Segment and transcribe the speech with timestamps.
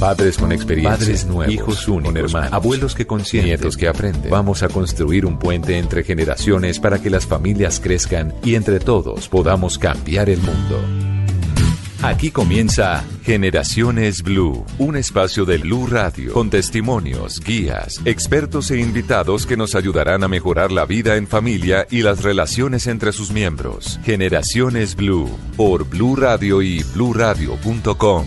[0.00, 4.30] Padres con experiencia, padres nuevos, hijos únicos, hermanos, abuelos que consienten, nietos que aprenden.
[4.30, 9.28] Vamos a construir un puente entre generaciones para que las familias crezcan y entre todos
[9.28, 10.80] podamos cambiar el mundo.
[12.02, 19.44] Aquí comienza Generaciones Blue, un espacio de Blue Radio con testimonios, guías, expertos e invitados
[19.44, 24.00] que nos ayudarán a mejorar la vida en familia y las relaciones entre sus miembros.
[24.02, 28.26] Generaciones Blue por Blue Radio y bluradio.com,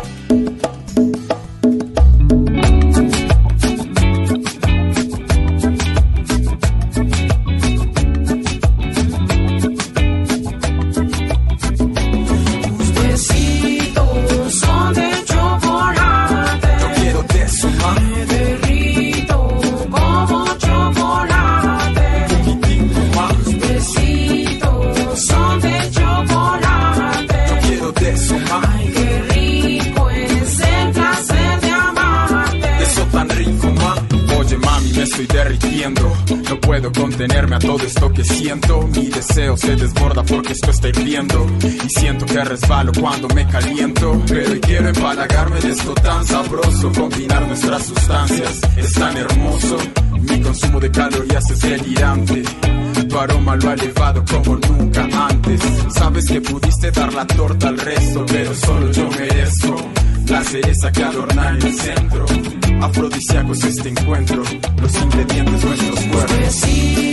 [28.11, 32.83] De su Ay, qué rico es el placer de amarte.
[32.83, 33.95] Eso tan rico, ma.
[34.37, 36.13] Oye, mami, me estoy derritiendo.
[36.49, 38.87] No puedo contenerme a todo esto que siento.
[38.95, 41.47] Mi deseo se desborda porque esto está hirviendo.
[41.63, 44.21] Y siento que resbalo cuando me caliento.
[44.27, 46.91] Pero quiero empalagarme de esto tan sabroso.
[46.91, 49.77] Combinar nuestras sustancias es tan hermoso.
[50.19, 52.43] Mi consumo de calorías es delirante.
[53.11, 55.59] Tu aroma lo ha elevado como nunca antes.
[55.93, 59.75] Sabes que pudiste dar la torta al resto, pero solo yo merezco
[60.29, 62.25] la cereza que adorna el centro.
[62.81, 64.43] Afrodisíaco es este encuentro,
[64.81, 67.10] los ingredientes nuestros cuerpos.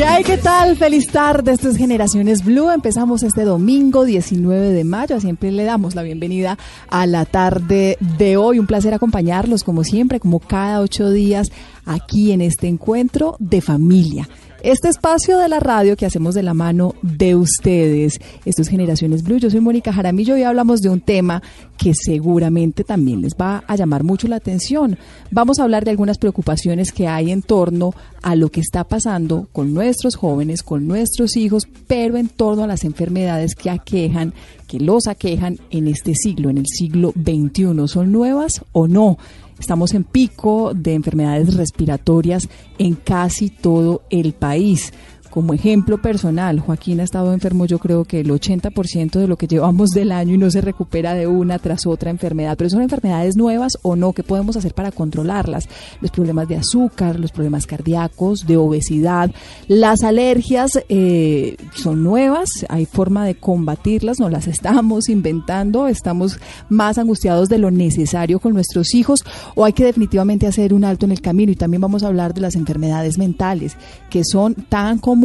[0.00, 0.24] ¿Qué?
[0.24, 0.78] ¿Qué tal?
[0.78, 1.52] Feliz tarde.
[1.52, 2.70] Esto es Generaciones Blue.
[2.70, 5.20] Empezamos este domingo 19 de mayo.
[5.20, 6.56] Siempre le damos la bienvenida
[6.88, 8.58] a la tarde de hoy.
[8.58, 11.52] Un placer acompañarlos como siempre, como cada ocho días,
[11.84, 14.26] aquí en este encuentro de familia.
[14.62, 18.20] Este espacio de la radio que hacemos de la mano de ustedes.
[18.44, 19.38] Esto es Generaciones Blue.
[19.38, 21.42] Yo soy Mónica Jaramillo y hablamos de un tema
[21.78, 24.98] que seguramente también les va a llamar mucho la atención.
[25.30, 29.48] Vamos a hablar de algunas preocupaciones que hay en torno a lo que está pasando
[29.52, 34.34] con nuestros jóvenes, con nuestros hijos, pero en torno a las enfermedades que aquejan,
[34.66, 37.88] que los aquejan en este siglo, en el siglo XXI.
[37.88, 39.18] ¿Son nuevas o no?
[39.58, 42.48] Estamos en pico de enfermedades respiratorias
[42.78, 44.92] en casi todo el país.
[45.30, 49.46] Como ejemplo personal, Joaquín ha estado enfermo yo creo que el 80% de lo que
[49.46, 52.56] llevamos del año y no se recupera de una tras otra enfermedad.
[52.58, 55.68] Pero son enfermedades nuevas o no, ¿qué podemos hacer para controlarlas?
[56.00, 59.30] Los problemas de azúcar, los problemas cardíacos, de obesidad,
[59.68, 66.98] las alergias eh, son nuevas, hay forma de combatirlas, no las estamos inventando, estamos más
[66.98, 69.24] angustiados de lo necesario con nuestros hijos
[69.54, 72.34] o hay que definitivamente hacer un alto en el camino y también vamos a hablar
[72.34, 73.76] de las enfermedades mentales
[74.10, 75.19] que son tan comunes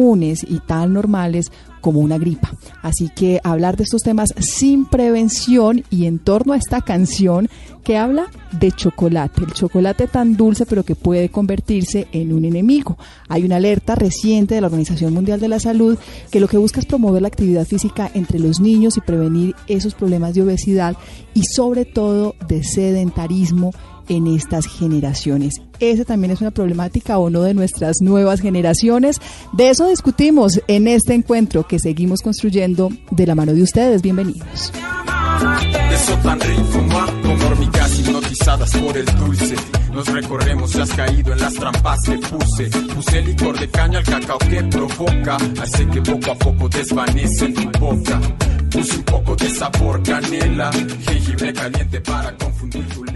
[0.46, 2.50] y tan normales como una gripa.
[2.82, 7.48] Así que hablar de estos temas sin prevención y en torno a esta canción
[7.84, 8.26] que habla
[8.58, 12.98] de chocolate, el chocolate tan dulce pero que puede convertirse en un enemigo.
[13.28, 15.96] Hay una alerta reciente de la Organización Mundial de la Salud
[16.32, 19.94] que lo que busca es promover la actividad física entre los niños y prevenir esos
[19.94, 20.96] problemas de obesidad
[21.34, 23.70] y sobre todo de sedentarismo
[24.08, 25.60] en estas generaciones.
[25.80, 29.20] Esa también es una problemática o no de nuestras nuevas generaciones.
[29.52, 34.02] De eso discutimos en este encuentro que seguimos construyendo de la mano de ustedes.
[34.02, 34.72] Bienvenidos.
[35.92, 36.84] Eso tan rico,
[37.22, 39.56] como hormigas hipnotizadas por el dulce.
[39.92, 42.68] Nos recorremos, ya has caído en las trampas que puse.
[42.94, 45.36] Puse licor de caña al cacao que provoca.
[45.62, 48.20] Hace que poco a poco desvanece en tu boca.
[48.70, 50.70] Puse un poco de sabor canela.
[50.72, 53.15] Jengibre caliente para confundir tu.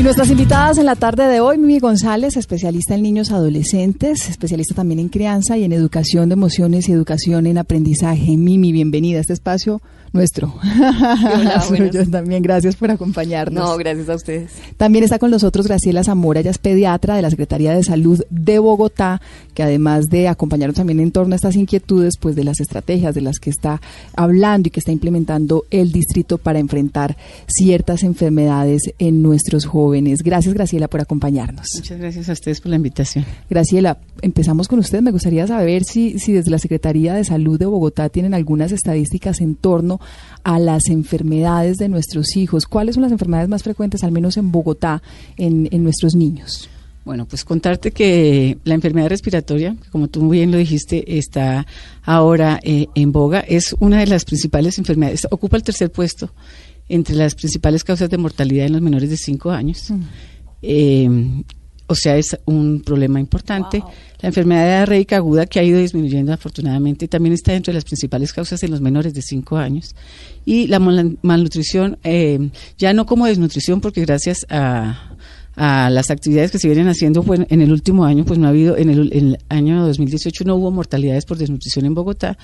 [0.00, 4.74] Y nuestras invitadas en la tarde de hoy, Mimi González, especialista en niños adolescentes, especialista
[4.74, 8.38] también en crianza y en educación de emociones y educación en aprendizaje.
[8.38, 9.82] Mimi, bienvenida a este espacio
[10.12, 10.54] nuestro.
[10.62, 13.62] Hola, Suyo también, gracias por acompañarnos.
[13.62, 14.52] No, gracias a ustedes.
[14.76, 18.58] También está con nosotros Graciela Zamora, ella es pediatra de la Secretaría de Salud de
[18.58, 19.20] Bogotá,
[19.54, 23.20] que además de acompañarnos también en torno a estas inquietudes, pues de las estrategias de
[23.20, 23.80] las que está
[24.16, 29.89] hablando y que está implementando el distrito para enfrentar ciertas enfermedades en nuestros jóvenes.
[30.22, 31.68] Gracias, Graciela, por acompañarnos.
[31.76, 33.24] Muchas gracias a ustedes por la invitación.
[33.48, 35.02] Graciela, empezamos con usted.
[35.02, 39.40] Me gustaría saber si, si desde la Secretaría de Salud de Bogotá tienen algunas estadísticas
[39.40, 40.00] en torno
[40.44, 42.66] a las enfermedades de nuestros hijos.
[42.66, 45.02] ¿Cuáles son las enfermedades más frecuentes, al menos en Bogotá,
[45.36, 46.68] en, en nuestros niños?
[47.04, 51.66] Bueno, pues contarte que la enfermedad respiratoria, como tú bien lo dijiste, está
[52.04, 56.30] ahora eh, en boga, es una de las principales enfermedades, ocupa el tercer puesto
[56.90, 59.90] entre las principales causas de mortalidad en los menores de 5 años.
[59.90, 60.00] Mm.
[60.62, 61.42] Eh,
[61.86, 63.82] o sea, es un problema importante.
[64.20, 68.32] La enfermedad diarreica aguda que ha ido disminuyendo afortunadamente también está dentro de las principales
[68.32, 69.96] causas en los menores de 5 años.
[70.44, 75.16] Y la mal- malnutrición, eh, ya no como desnutrición, porque gracias a,
[75.62, 78.48] a las actividades que se vienen haciendo pues, en el último año, pues no ha
[78.48, 82.38] habido, en el, en el año 2018 no hubo mortalidades por desnutrición en Bogotá,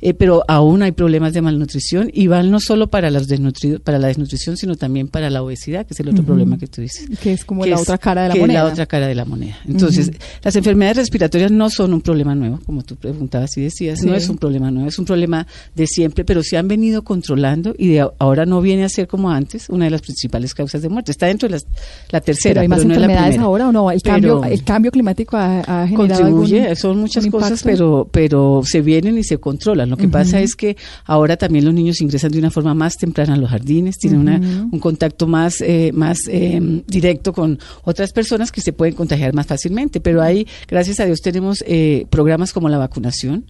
[0.00, 3.98] eh, pero aún hay problemas de malnutrición y van no solo para, los desnutridos, para
[3.98, 7.06] la desnutrición, sino también para la obesidad, que es el otro problema que tú dices
[7.20, 8.64] Que es como que la es- otra cara de la que es moneda.
[8.64, 9.58] la otra cara de la moneda.
[9.68, 10.10] Entonces,
[10.42, 14.28] las enfermedades respiratorias no son un problema nuevo, como tú preguntabas y decías, no es
[14.30, 18.08] un problema nuevo, es un problema de siempre, pero se han venido controlando y de
[18.18, 21.10] ahora no viene a ser como antes una de las principales causas de muerte.
[21.12, 21.66] Está dentro de las-
[22.10, 23.90] la tercera, ¿Pero hay más no enfermedades ahora o no?
[23.90, 28.08] ¿El, Pero- cambio, ¿El cambio climático ha, ha generado contribuye, algún- son muchas cosas, pero
[28.10, 29.90] pero se vienen y se controlan.
[29.90, 33.34] Lo que pasa es que ahora también los niños ingresan de una forma más temprana
[33.34, 34.38] a los jardines, tienen una-
[34.70, 39.46] un contacto más eh, más eh, directo con otras personas que se pueden contagiar más
[39.46, 40.00] fácilmente.
[40.00, 43.44] Pero ahí, gracias a Dios, tenemos eh, programas como la vacunación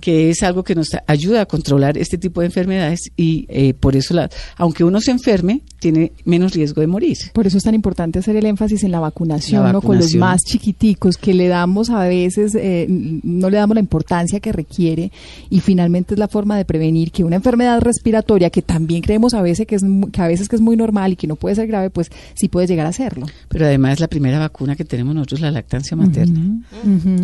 [0.00, 3.96] que es algo que nos ayuda a controlar este tipo de enfermedades y eh, por
[3.96, 7.18] eso, la, aunque uno se enferme, tiene menos riesgo de morir.
[7.34, 9.82] Por eso es tan importante hacer el énfasis en la vacunación, La ¿no?
[9.82, 14.40] con los más chiquiticos, que le damos a veces, eh, no le damos la importancia
[14.40, 15.12] que requiere
[15.50, 19.42] y finalmente es la forma de prevenir que una enfermedad respiratoria, que también creemos a
[19.42, 21.54] veces que, es, mu- que a veces que es muy normal y que no puede
[21.54, 23.26] ser grave, pues sí puede llegar a serlo.
[23.48, 26.62] Pero además la primera vacuna que tenemos nosotros, la lactancia materna.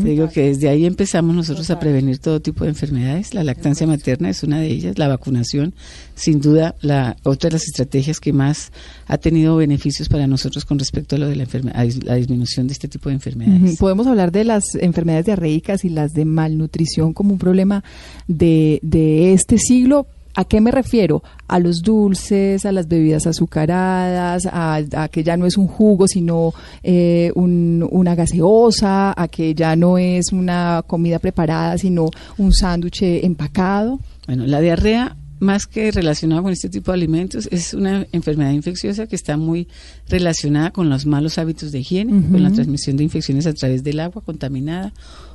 [0.02, 3.32] Te digo que desde ahí empezamos nosotros a prevenir todo tipo de enfermedades.
[3.32, 5.72] La lactancia materna es una de ellas, la vacunación,
[6.20, 8.72] sin duda, la otra de las estrategias que más
[9.06, 12.74] ha tenido beneficios para nosotros con respecto a lo de la enfermedad, la disminución de
[12.74, 13.78] este tipo de enfermedades.
[13.78, 17.82] Podemos hablar de las enfermedades diarreicas y las de malnutrición como un problema
[18.28, 20.06] de, de este siglo.
[20.36, 21.22] ¿A qué me refiero?
[21.48, 26.06] A los dulces, a las bebidas azucaradas, a, a que ya no es un jugo,
[26.06, 26.52] sino
[26.84, 33.02] eh, un- una gaseosa, a que ya no es una comida preparada, sino un sándwich
[33.02, 33.98] empacado.
[34.26, 39.06] Bueno, la diarrea, más que relacionada con este tipo de alimentos, es una enfermedad infecciosa
[39.06, 39.66] que está muy
[40.08, 44.00] relacionada con los malos hábitos de higiene, con la transmisión de infecciones a través del
[44.00, 44.92] agua contaminada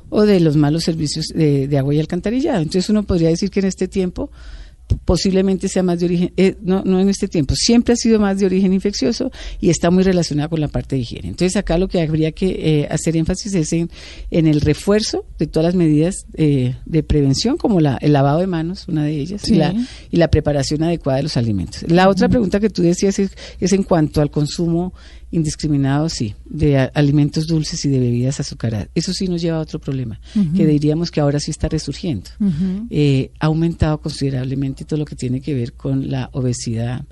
[0.08, 2.58] o de los malos servicios de, de agua y alcantarillado.
[2.58, 4.30] Entonces uno podría decir que en este tiempo
[5.04, 8.38] posiblemente sea más de origen, eh, no, no en este tiempo, siempre ha sido más
[8.38, 9.30] de origen infeccioso
[9.60, 11.28] y está muy relacionada con la parte de higiene.
[11.28, 12.46] Entonces acá lo que habría que
[12.82, 13.90] eh, hacer énfasis es en,
[14.30, 18.46] en el refuerzo de todas las medidas eh, de prevención, como la, el lavado de
[18.46, 19.54] manos, una de ellas, Sí.
[19.54, 19.74] y, la,
[20.10, 21.84] y la preparación adecuada de los alimentos.
[21.88, 23.30] La otra pregunta que tú decías es,
[23.60, 24.92] es en cuanto al consumo
[25.30, 28.88] indiscriminado, sí, de alimentos dulces y de bebidas azucaradas.
[28.94, 30.20] Eso sí nos lleva a otro problema,
[30.56, 32.30] que diríamos que ahora sí está resurgiendo
[32.90, 37.04] eh, ha aumentado considerablemente todo lo que tiene que ver con la obesidad.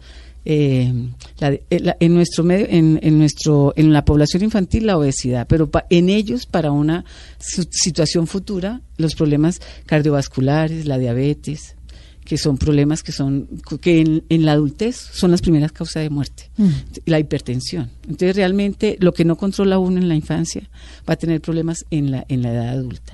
[0.46, 0.92] eh,
[1.38, 5.46] la eh, la- en nuestro medio, en, en nuestro, en la población infantil la obesidad,
[5.48, 7.04] pero pa- en ellos para una
[7.38, 11.76] su- situación futura los problemas cardiovasculares, la diabetes,
[12.24, 13.48] que son problemas que son
[13.80, 16.50] que en, en la adultez son las primeras causas de muerte
[17.06, 17.90] la hipertensión.
[18.04, 20.62] Entonces realmente lo que no controla uno en la infancia
[21.08, 23.12] va a tener problemas en la en la edad adulta.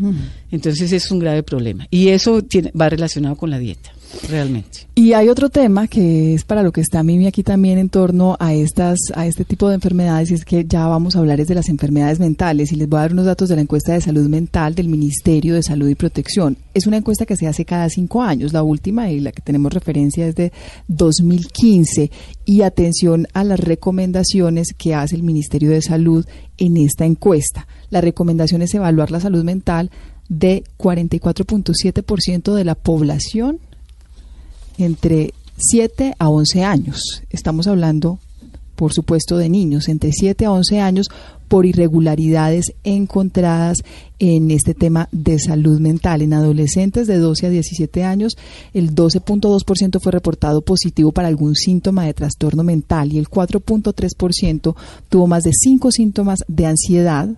[0.50, 1.86] Entonces es un grave problema.
[1.90, 3.92] Y eso tiene, va relacionado con la dieta
[4.28, 7.88] realmente Y hay otro tema que es para lo que está Mimi aquí también en
[7.88, 11.40] torno a estas a este tipo de enfermedades y es que ya vamos a hablar
[11.40, 13.92] es de las enfermedades mentales y les voy a dar unos datos de la encuesta
[13.92, 16.56] de salud mental del Ministerio de Salud y Protección.
[16.74, 19.72] Es una encuesta que se hace cada cinco años, la última y la que tenemos
[19.72, 20.52] referencia es de
[20.88, 22.10] 2015
[22.44, 26.26] y atención a las recomendaciones que hace el Ministerio de Salud
[26.58, 27.66] en esta encuesta.
[27.90, 29.90] La recomendación es evaluar la salud mental
[30.28, 33.58] de 44.7% de la población
[34.80, 37.22] entre 7 a 11 años.
[37.30, 38.18] Estamos hablando
[38.80, 41.08] por supuesto, de niños entre 7 a 11 años
[41.48, 43.84] por irregularidades encontradas
[44.18, 46.22] en este tema de salud mental.
[46.22, 48.38] En adolescentes de 12 a 17 años,
[48.72, 54.74] el 12.2% fue reportado positivo para algún síntoma de trastorno mental y el 4.3%
[55.10, 57.28] tuvo más de 5 síntomas de ansiedad,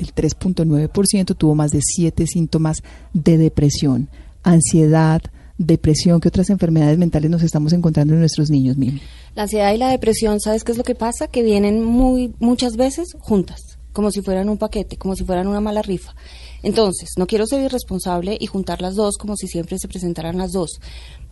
[0.00, 4.08] el 3.9% tuvo más de 7 síntomas de depresión,
[4.42, 5.22] ansiedad,
[5.58, 9.00] depresión, ¿qué otras enfermedades mentales nos estamos encontrando en nuestros niños, Mimi?
[9.34, 11.26] La ansiedad y la depresión, ¿sabes qué es lo que pasa?
[11.26, 15.60] Que vienen muy muchas veces juntas, como si fueran un paquete, como si fueran una
[15.60, 16.14] mala rifa.
[16.62, 20.52] Entonces, no quiero ser irresponsable y juntar las dos como si siempre se presentaran las
[20.52, 20.80] dos.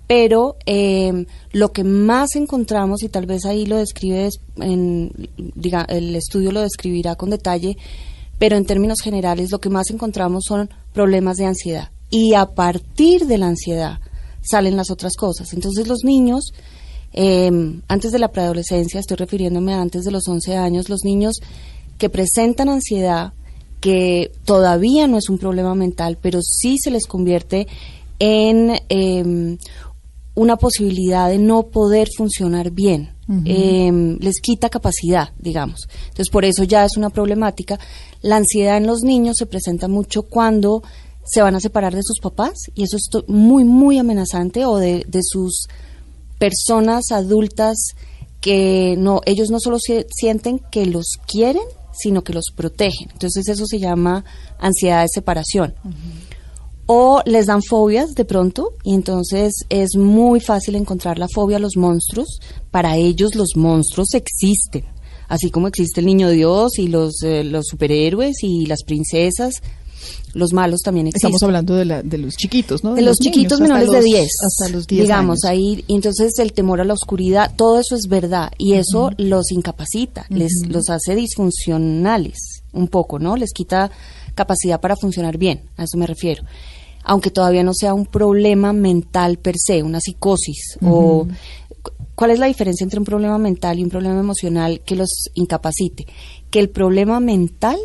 [0.09, 6.15] Pero eh, lo que más encontramos, y tal vez ahí lo describe, en, diga, el
[6.15, 7.77] estudio lo describirá con detalle,
[8.39, 11.91] pero en términos generales lo que más encontramos son problemas de ansiedad.
[12.11, 13.99] Y a partir de la ansiedad
[14.49, 15.53] salen las otras cosas.
[15.53, 16.53] Entonces los niños,
[17.13, 17.51] eh,
[17.89, 21.37] antes de la preadolescencia, estoy refiriéndome a antes de los 11 años, los niños
[21.99, 23.33] que presentan ansiedad,
[23.81, 27.67] que todavía no es un problema mental, pero sí se les convierte
[28.19, 29.59] en eh,
[30.35, 33.13] una posibilidad de no poder funcionar bien.
[33.45, 35.89] eh, les quita capacidad, digamos.
[36.11, 37.77] Entonces, por eso ya es una problemática.
[38.23, 40.85] La ansiedad en los niños se presenta mucho cuando
[41.27, 45.05] se van a separar de sus papás y eso es muy, muy amenazante o de,
[45.09, 45.67] de sus
[46.39, 47.77] personas adultas
[48.41, 53.11] que no, ellos no solo sie- sienten que los quieren, sino que los protegen.
[53.13, 54.25] Entonces eso se llama
[54.59, 55.75] ansiedad de separación.
[56.89, 61.61] O les dan fobias de pronto y entonces es muy fácil encontrar la fobia a
[61.61, 62.39] los monstruos.
[62.71, 64.85] Para ellos los monstruos existen,
[65.27, 69.63] así como existe el niño Dios y los, eh, los superhéroes y las princesas.
[70.35, 71.29] Los malos también existen.
[71.31, 72.95] Estamos hablando de, la, de los chiquitos, ¿no?
[72.95, 74.29] De los chiquitos niños, menores de los- 10.
[74.47, 75.51] Hasta los 10 Digamos, años.
[75.51, 78.51] ahí, entonces el temor a la oscuridad, todo eso es verdad.
[78.59, 83.37] Y eso los incapacita, les los hace disfuncionales un poco, ¿no?
[83.37, 83.91] Les quita
[84.35, 86.43] capacidad para funcionar bien, a eso me refiero.
[87.05, 91.27] Aunque todavía no sea un problema mental per se, una psicosis o...
[92.17, 96.07] ¿Cuál es la diferencia entre un problema mental y un problema emocional que los incapacite?
[96.51, 97.77] Que el problema mental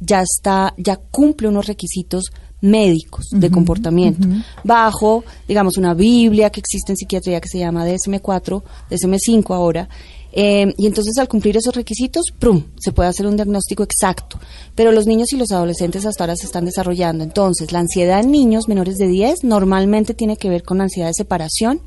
[0.00, 4.28] ya está, ya cumple unos requisitos médicos de comportamiento
[4.64, 9.88] bajo, digamos, una Biblia que existe en psiquiatría que se llama DSM-4, DSM-5 ahora,
[10.32, 14.38] eh, y entonces al cumplir esos requisitos, ¡prum!, se puede hacer un diagnóstico exacto.
[14.74, 17.24] Pero los niños y los adolescentes hasta ahora se están desarrollando.
[17.24, 21.14] Entonces, la ansiedad en niños menores de 10 normalmente tiene que ver con ansiedad de
[21.14, 21.80] separación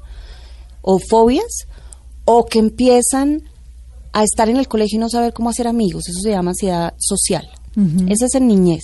[0.82, 1.68] o fobias,
[2.26, 3.44] o que empiezan
[4.12, 6.10] a estar en el colegio y no saber cómo hacer amigos.
[6.10, 7.50] Eso se llama ansiedad social.
[8.10, 8.84] Es en niñez.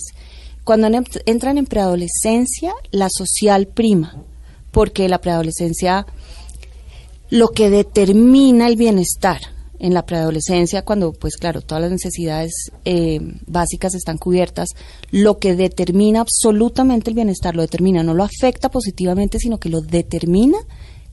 [0.64, 4.16] Cuando en- entran en preadolescencia, la social prima,
[4.72, 6.06] porque la preadolescencia
[7.30, 9.40] lo que determina el bienestar
[9.78, 12.52] en la preadolescencia, cuando, pues claro, todas las necesidades
[12.84, 14.68] eh, básicas están cubiertas,
[15.10, 19.80] lo que determina absolutamente el bienestar, lo determina, no lo afecta positivamente, sino que lo
[19.80, 20.58] determina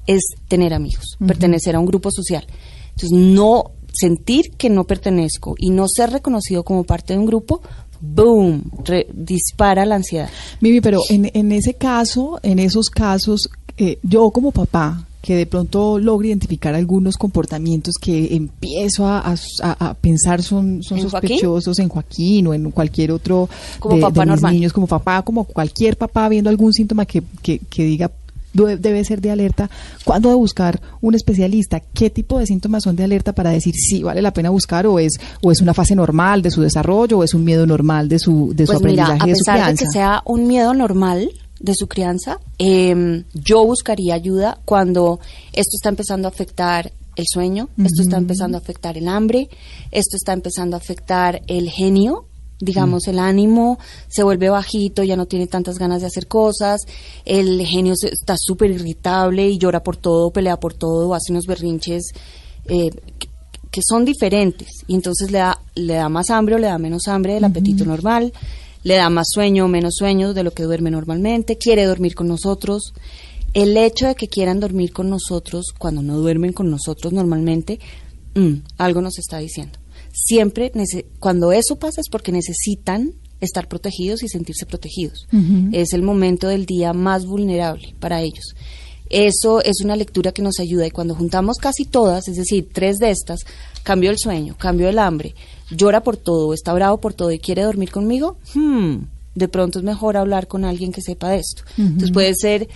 [0.06, 2.46] es tener amigos, pertenecer a un grupo social.
[2.90, 7.62] Entonces, no sentir que no pertenezco y no ser reconocido como parte de un grupo,
[8.02, 10.30] boom, re- dispara la ansiedad.
[10.62, 15.46] Mimi, pero en, en ese caso, en esos casos, eh, yo como papá, que de
[15.46, 21.30] pronto logro identificar algunos comportamientos que empiezo a, a- pensar son, son ¿En Joaquín?
[21.30, 23.50] sospechosos en Joaquín o en cualquier otro
[23.80, 24.54] Como de, papá de mis normal.
[24.54, 28.12] niños, como papá, como cualquier papá viendo algún síntoma que, que, que diga
[28.54, 29.70] debe ser de alerta,
[30.04, 31.80] ¿cuándo buscar un especialista?
[31.80, 35.00] ¿Qué tipo de síntomas son de alerta para decir si vale la pena buscar o
[35.00, 38.20] es o es una fase normal de su desarrollo o es un miedo normal de
[38.20, 39.86] su de su Pues mira, aprendizaje a de su pesar de crianza?
[39.86, 45.20] que sea un miedo normal de su crianza, eh, yo buscaría ayuda cuando
[45.54, 49.50] esto está empezando a afectar el sueño, esto está empezando a afectar el hambre,
[49.92, 52.26] esto está empezando a afectar el genio,
[52.60, 56.82] digamos, el ánimo se vuelve bajito, ya no tiene tantas ganas de hacer cosas,
[57.26, 61.46] el genio se- está súper irritable y llora por todo, pelea por todo, hace unos
[61.46, 62.12] berrinches
[62.66, 63.30] eh, que-
[63.72, 67.08] que son diferentes y entonces le da, le da más hambre o le da menos
[67.08, 68.34] hambre del apetito normal,
[68.84, 72.28] le da más sueño o menos sueño de lo que duerme normalmente, quiere dormir con
[72.28, 72.94] nosotros.
[73.54, 77.80] El hecho de que quieran dormir con nosotros cuando no duermen con nosotros normalmente,
[78.36, 79.78] mm, algo nos está diciendo.
[80.26, 80.72] Siempre,
[81.20, 85.28] cuando eso pasa es porque necesitan estar protegidos y sentirse protegidos.
[85.72, 88.56] Es el momento del día más vulnerable para ellos.
[89.10, 92.98] Eso es una lectura que nos ayuda y cuando juntamos casi todas, es decir, tres
[92.98, 93.42] de estas,
[93.84, 95.36] cambio el sueño, cambio el hambre,
[95.70, 98.96] llora por todo, está bravo por todo y quiere dormir conmigo, hmm,
[99.36, 101.64] de pronto es mejor hablar con alguien que sepa de esto.
[101.78, 102.68] Entonces puede ser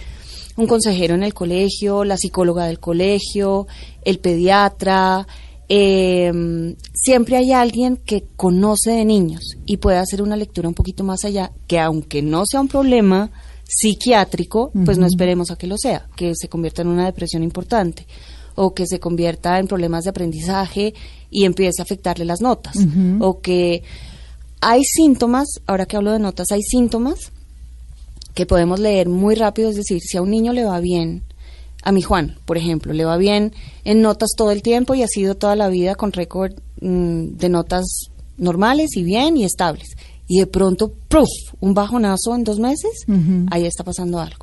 [0.56, 3.68] un consejero en el colegio, la psicóloga del colegio,
[4.06, 5.28] el pediatra,
[5.74, 11.06] eh, siempre hay alguien que conoce de niños y puede hacer una lectura un poquito
[11.06, 13.32] más allá, que aunque no sea un problema
[13.64, 18.06] psiquiátrico, pues no esperemos a que lo sea, que se convierta en una depresión importante
[18.56, 20.94] o que se convierta en problemas de aprendizaje
[21.30, 22.76] y empiece a afectarle las notas,
[23.22, 23.84] o que
[24.60, 27.32] hay síntomas, ahora que hablo de notas, hay síntomas
[28.34, 31.24] que podemos leer muy rápido, es decir, si a un niño le va bien,
[31.84, 35.08] a mi Juan, por ejemplo, le va bien en notas todo el tiempo y ha
[35.08, 37.86] sido toda la vida con récord mm, de notas
[38.38, 39.90] normales y bien y estables.
[40.28, 41.28] Y de pronto, ¡pruf!
[41.60, 42.92] Un bajonazo en dos meses,
[43.52, 44.38] ahí está pasando algo.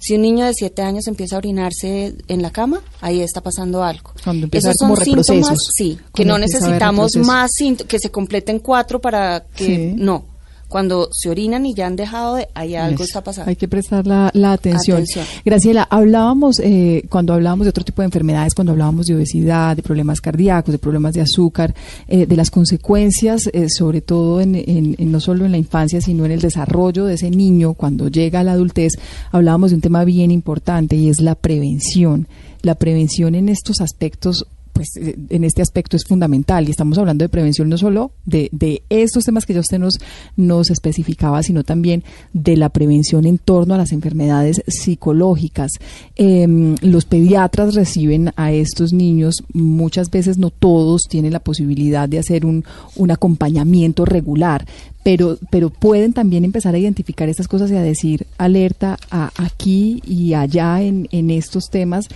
[0.00, 3.84] Si un niño de siete años empieza a orinarse en la cama, ahí está pasando
[3.84, 4.10] algo.
[4.58, 4.88] Esos son
[5.28, 9.92] síntomas, sí, que no necesitamos más sínt- que se completen cuatro para que Sí.
[9.96, 10.24] no.
[10.68, 13.48] Cuando se orinan y ya han dejado de, ahí algo está pasando.
[13.48, 14.98] Hay que prestar la, la atención.
[14.98, 15.24] Atención.
[15.44, 19.82] Graciela, hablábamos, eh, cuando hablábamos de otro tipo de enfermedades, cuando hablábamos de obesidad, de
[19.82, 21.74] problemas cardíacos, de problemas de azúcar,
[22.06, 26.00] eh, de las consecuencias, eh, sobre todo en, en- en no solo en la infancia,
[26.00, 28.92] sino en el desarrollo de ese niño cuando llega a la adultez,
[29.32, 32.28] hablábamos de un tema bien importante y es la prevención.
[32.62, 34.46] La prevención en estos aspectos
[34.78, 38.48] pues eh, en este aspecto es fundamental y estamos hablando de prevención no solo de,
[38.52, 39.98] de estos temas que ya usted nos,
[40.36, 45.72] nos especificaba, sino también de la prevención en torno a las enfermedades psicológicas.
[46.14, 52.20] Em, los pediatras reciben a estos niños, muchas veces no todos tienen la posibilidad de
[52.20, 54.64] hacer un, un acompañamiento regular,
[55.02, 60.00] pero, pero pueden también empezar a identificar estas cosas y a decir alerta a aquí
[60.06, 62.08] y allá en, en estos temas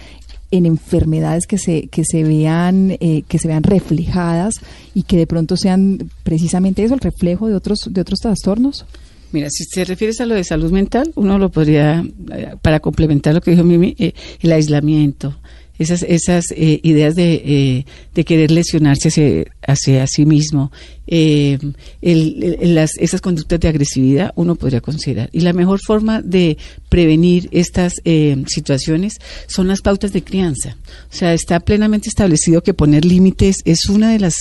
[0.53, 4.55] en enfermedades que se que se vean eh, que se vean reflejadas
[4.95, 8.87] y que de pronto sean precisamente eso el reflejo de otros de otros trastornos
[9.33, 12.05] Mira, si te refieres a lo de salud mental, uno lo podría,
[12.35, 15.35] eh, para complementar lo que dijo Mimi, eh, el aislamiento,
[15.79, 20.71] esas, esas eh, ideas de, eh, de querer lesionarse hacia, hacia sí mismo,
[21.07, 21.59] eh,
[22.01, 25.29] el- las, esas conductas de agresividad, uno podría considerar.
[25.33, 26.57] Y la mejor forma de
[26.89, 30.77] prevenir estas eh, situaciones son las pautas de crianza.
[31.11, 34.35] O sea, está plenamente establecido que poner límites es una de las,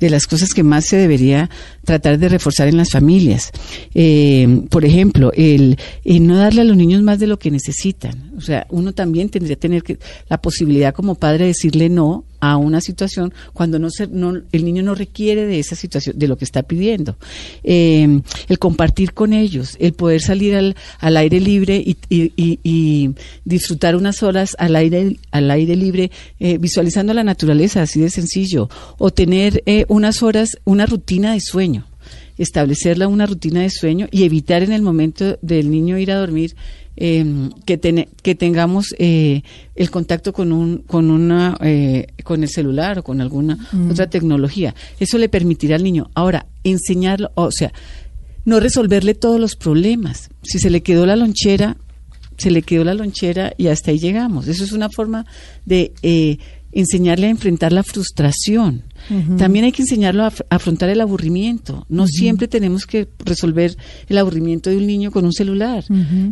[0.00, 1.50] de las cosas que más se debería
[1.84, 3.50] tratar de reforzar en las familias.
[3.94, 8.32] Eh, por ejemplo, el, el no darle a los niños más de lo que necesitan.
[8.36, 9.98] O sea, uno también tendría que tener que,
[10.28, 14.64] la posibilidad como padre de decirle no a una situación cuando no, se, no el
[14.64, 17.16] niño no requiere de esa situación, de lo que está pidiendo.
[17.64, 24.22] Eh, el compartir con ellos, el poder salir al, al aire libre y, disfrutar unas
[24.22, 29.62] horas al aire, al aire libre, eh, visualizando la naturaleza, así de sencillo, o tener
[29.66, 31.86] eh, unas horas, una rutina de sueño
[32.38, 36.54] establecerla una rutina de sueño y evitar en el momento del niño ir a dormir
[37.00, 37.24] eh,
[37.64, 39.42] que, tene- que tengamos eh,
[39.74, 43.56] el contacto con un con una eh, con el celular o con alguna
[43.90, 44.74] otra tecnología.
[45.00, 46.10] Eso le permitirá al niño.
[46.14, 47.72] Ahora enseñarlo o sea
[48.44, 50.30] no resolverle todos los problemas.
[50.42, 51.76] Si se le quedó la lonchera
[52.36, 54.46] se le quedó la lonchera y hasta ahí llegamos.
[54.46, 55.26] Eso es una forma
[55.66, 56.38] de eh,
[56.72, 58.84] enseñarle a enfrentar la frustración
[59.38, 61.86] también hay que enseñarlo a af- a afrontar el aburrimiento.
[61.88, 63.74] No siempre tenemos que resolver
[64.08, 65.84] el aburrimiento de un niño con un celular.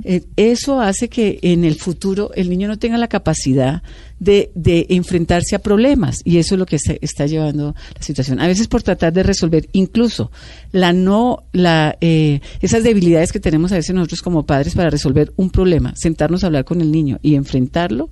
[0.05, 3.83] Eh, eso hace que en el futuro el niño no tenga la capacidad
[4.19, 8.41] de, de enfrentarse a problemas y eso es lo que se está llevando la situación.
[8.41, 10.31] A veces por tratar de resolver incluso
[10.73, 15.33] la no, la, eh, esas debilidades que tenemos a veces nosotros como padres para resolver
[15.37, 18.11] un problema, sentarnos a hablar con el niño y enfrentarlo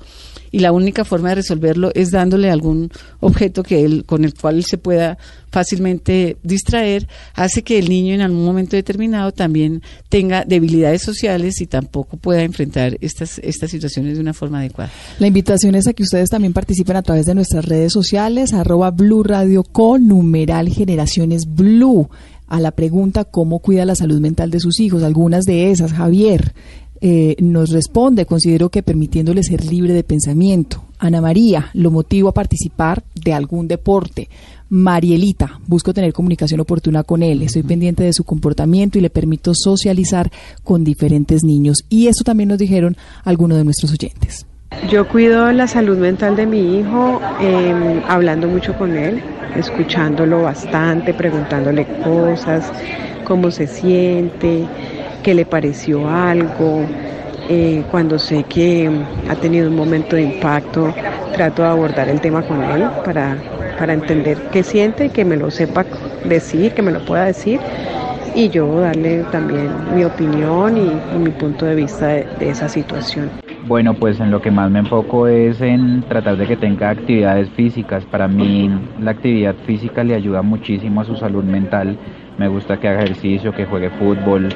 [0.54, 2.88] y la única forma de resolverlo es dándole algún
[3.18, 5.18] objeto que él con el cual se pueda
[5.50, 11.66] fácilmente distraer hace que el niño en algún momento determinado también tenga debilidades sociales y
[11.66, 14.92] tampoco pueda enfrentar estas estas situaciones de una forma adecuada.
[15.18, 18.92] La invitación es a que ustedes también participen a través de nuestras redes sociales, arroba
[18.92, 22.08] Blue Radio con numeral Generaciones Blue,
[22.46, 25.02] a la pregunta cómo cuida la salud mental de sus hijos.
[25.02, 26.52] Algunas de esas, Javier
[27.06, 30.84] eh, nos responde, considero que permitiéndole ser libre de pensamiento.
[30.98, 34.30] Ana María, lo motivo a participar de algún deporte.
[34.70, 39.52] Marielita, busco tener comunicación oportuna con él, estoy pendiente de su comportamiento y le permito
[39.54, 41.84] socializar con diferentes niños.
[41.90, 44.46] Y esto también nos dijeron algunos de nuestros oyentes.
[44.90, 49.22] Yo cuido la salud mental de mi hijo eh, hablando mucho con él,
[49.54, 52.72] escuchándolo bastante, preguntándole cosas,
[53.26, 54.66] cómo se siente,
[55.24, 56.82] qué le pareció algo.
[57.48, 58.88] Eh, cuando sé que
[59.28, 60.94] ha tenido un momento de impacto,
[61.34, 63.36] trato de abordar el tema con él para,
[63.78, 65.84] para entender qué siente, que me lo sepa
[66.24, 67.60] decir, que me lo pueda decir
[68.34, 72.68] y yo darle también mi opinión y, y mi punto de vista de, de esa
[72.68, 73.30] situación.
[73.66, 77.48] Bueno, pues en lo que más me enfoco es en tratar de que tenga actividades
[77.50, 78.04] físicas.
[78.04, 81.96] Para mí la actividad física le ayuda muchísimo a su salud mental.
[82.38, 84.48] Me gusta que haga ejercicio, que juegue fútbol,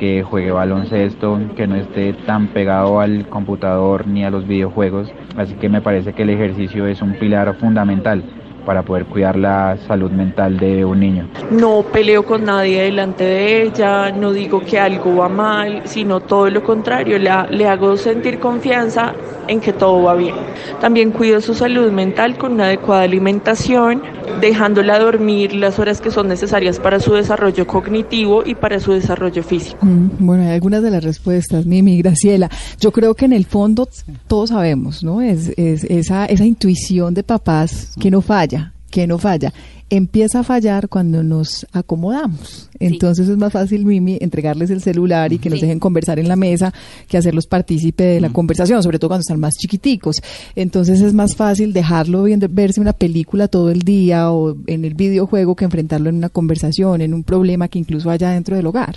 [0.00, 5.12] que juegue baloncesto, que no esté tan pegado al computador ni a los videojuegos.
[5.36, 8.24] Así que me parece que el ejercicio es un pilar fundamental
[8.70, 11.28] para poder cuidar la salud mental de un niño.
[11.50, 16.48] No peleo con nadie delante de ella, no digo que algo va mal, sino todo
[16.48, 19.12] lo contrario, la, le hago sentir confianza
[19.48, 20.36] en que todo va bien.
[20.80, 24.02] También cuido su salud mental con una adecuada alimentación,
[24.40, 29.42] dejándola dormir las horas que son necesarias para su desarrollo cognitivo y para su desarrollo
[29.42, 29.78] físico.
[29.84, 32.48] Mm, Bueno, hay algunas de las respuestas, Mimi, Graciela.
[32.78, 33.88] Yo creo que en el fondo
[34.28, 35.20] todos sabemos, ¿no?
[35.20, 38.59] Es, es esa, esa intuición de papás que no falla,
[38.90, 39.52] que no falla.
[39.88, 42.68] Empieza a fallar cuando nos acomodamos.
[42.78, 46.36] Entonces es más fácil, Mimi, entregarles el celular y que nos dejen conversar en la
[46.36, 46.72] mesa
[47.08, 50.16] que hacerlos partícipe de la conversación, sobre todo cuando están más chiquiticos.
[50.54, 54.94] Entonces es más fácil dejarlo viendo, verse una película todo el día o en el
[54.94, 58.96] videojuego que enfrentarlo en una conversación, en un problema que incluso haya dentro del hogar.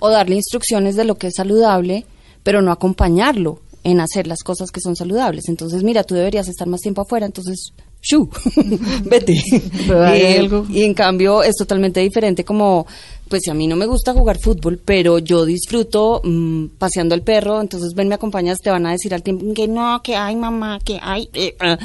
[0.00, 2.04] O darle instrucciones de lo que es saludable,
[2.42, 5.48] pero no acompañarlo en hacer las cosas que son saludables.
[5.48, 8.28] Entonces, mira, tú deberías estar más tiempo afuera, entonces, ¡shu!
[9.04, 9.40] Vete.
[9.88, 12.86] Eh, y en cambio es totalmente diferente como,
[13.28, 17.60] pues a mí no me gusta jugar fútbol, pero yo disfruto mm, paseando al perro,
[17.60, 20.78] entonces ven, me acompañas, te van a decir al tiempo que no, que hay mamá,
[20.84, 21.28] que hay...
[21.32, 21.78] eh, ah.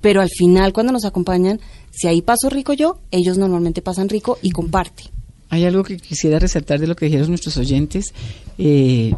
[0.00, 4.38] Pero al final, cuando nos acompañan, si ahí paso rico yo, ellos normalmente pasan rico
[4.40, 5.04] y comparte.
[5.50, 8.14] Hay algo que quisiera resaltar de lo que dijeron nuestros oyentes.
[8.56, 9.12] eh,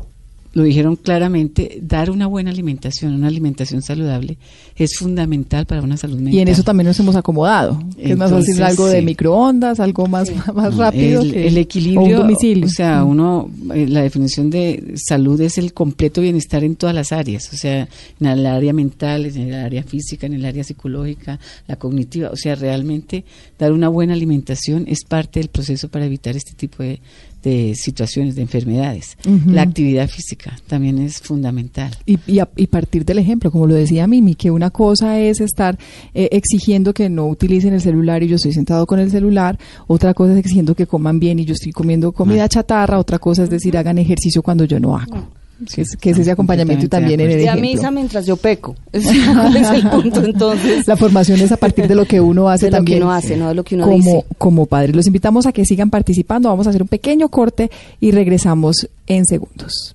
[0.55, 4.37] lo dijeron claramente, dar una buena alimentación, una alimentación saludable,
[4.77, 6.35] es fundamental para una salud mental.
[6.35, 7.83] Y en eso también nos hemos acomodado.
[7.97, 11.23] que es más fácil algo de microondas, algo más, más rápido.
[11.23, 12.67] el, que- el o equilibrio, un domicilio.
[12.67, 17.12] o sea, uno, eh, la definición de salud es el completo bienestar en todas las
[17.12, 17.88] áreas, o sea,
[18.21, 22.37] en el área mental, en el área física, en el área psicológica, la cognitiva, o
[22.37, 23.25] sea, realmente
[23.59, 27.01] dar una buena alimentación es parte del proceso para evitar este tipo de,
[27.42, 29.16] de situaciones, de enfermedades.
[29.46, 31.90] La actividad física también es fundamental.
[32.07, 35.40] Y, y, a- y partir del ejemplo, como lo decía Mimi, que una cosa es
[35.40, 35.78] estar
[36.14, 40.14] eh, exigiendo que no utilicen el celular y yo estoy sentado con el celular, otra
[40.14, 43.50] cosa es exigiendo que coman bien y yo estoy comiendo comida chatarra, otra cosa es
[43.50, 45.28] decir hagan ejercicio cuando yo no hago.
[45.66, 47.61] Que es, que es ese acompañamiento y también en el Y a ejemplo.
[47.70, 48.75] misa mientras yo peco.
[48.92, 50.87] Ese es el punto, entonces.
[50.88, 53.03] La formación es a partir de lo que uno hace De lo que también.
[53.03, 54.25] uno hace, no de lo que uno como, dice.
[54.38, 54.94] Como padres.
[54.96, 56.48] Los invitamos a que sigan participando.
[56.48, 57.70] Vamos a hacer un pequeño corte
[58.01, 59.94] y regresamos en segundos.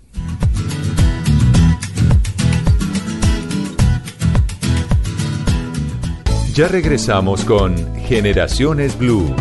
[6.54, 7.76] Ya regresamos con
[8.08, 9.34] Generaciones Blue.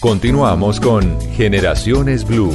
[0.00, 2.52] Continuamos con Generaciones Blue.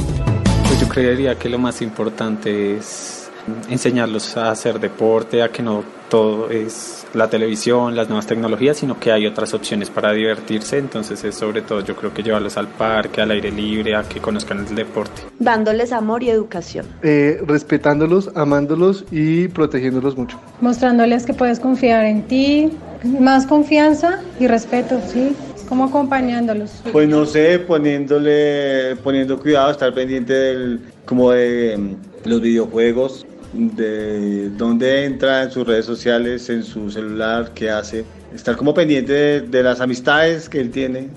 [0.92, 3.30] Creería que lo más importante es
[3.70, 9.00] enseñarlos a hacer deporte, a que no todo es la televisión, las nuevas tecnologías, sino
[9.00, 10.76] que hay otras opciones para divertirse.
[10.76, 14.20] Entonces es sobre todo yo creo que llevarlos al parque, al aire libre, a que
[14.20, 15.22] conozcan el deporte.
[15.38, 16.84] dándoles amor y educación.
[17.02, 20.38] eh, respetándolos, amándolos y protegiéndolos mucho.
[20.60, 22.70] mostrándoles que puedes confiar en ti,
[23.18, 25.34] más confianza y respeto, ¿sí?
[25.72, 26.82] Es como acompañándolos.
[26.92, 34.50] Pues no sé, poniéndole, poniendo cuidado, estar pendiente del, como de mm, los videojuegos, de
[34.50, 38.04] dónde entra en sus redes sociales, en su celular, qué hace,
[38.34, 41.08] estar como pendiente de las amistades que él tiene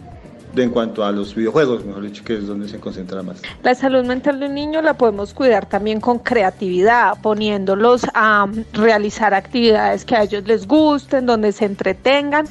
[0.56, 3.42] de en cuanto a los videojuegos, mejor dicho, que es donde se concentra más.
[3.62, 8.66] La salud mental de un niño la podemos cuidar también con creatividad, poniéndolos a mm,
[8.74, 12.48] realizar actividades que a ellos les gusten, donde se entretengan,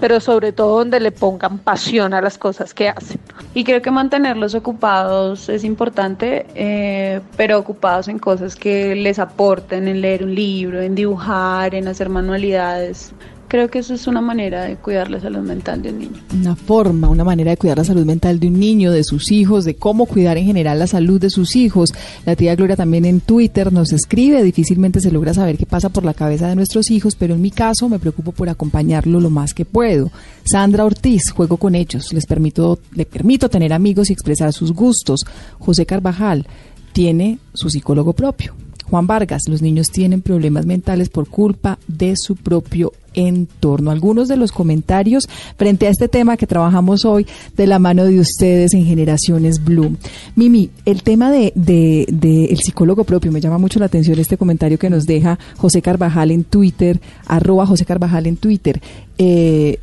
[0.00, 3.20] pero sobre todo donde le pongan pasión a las cosas que hacen.
[3.54, 9.88] Y creo que mantenerlos ocupados es importante, eh, pero ocupados en cosas que les aporten,
[9.88, 13.12] en leer un libro, en dibujar, en hacer manualidades.
[13.48, 16.20] Creo que eso es una manera de cuidar la salud mental de un niño.
[16.34, 19.64] Una forma, una manera de cuidar la salud mental de un niño, de sus hijos,
[19.64, 21.94] de cómo cuidar en general la salud de sus hijos.
[22.26, 26.04] La tía Gloria también en Twitter nos escribe, difícilmente se logra saber qué pasa por
[26.04, 29.54] la cabeza de nuestros hijos, pero en mi caso me preocupo por acompañarlo lo más
[29.54, 30.10] que puedo.
[30.44, 35.20] Sandra Ortiz, juego con ellos, les permito, le permito tener amigos y expresar sus gustos.
[35.58, 36.46] José Carvajal
[36.92, 38.54] tiene su psicólogo propio.
[38.90, 43.90] Juan Vargas, los niños tienen problemas mentales por culpa de su propio entorno.
[43.90, 47.26] Algunos de los comentarios frente a este tema que trabajamos hoy
[47.56, 49.96] de la mano de ustedes en Generaciones Blue.
[50.36, 54.36] Mimi, el tema de, de, de el psicólogo propio, me llama mucho la atención este
[54.36, 58.80] comentario que nos deja José Carvajal en Twitter, arroba José Carvajal en Twitter.
[59.18, 59.78] Eh,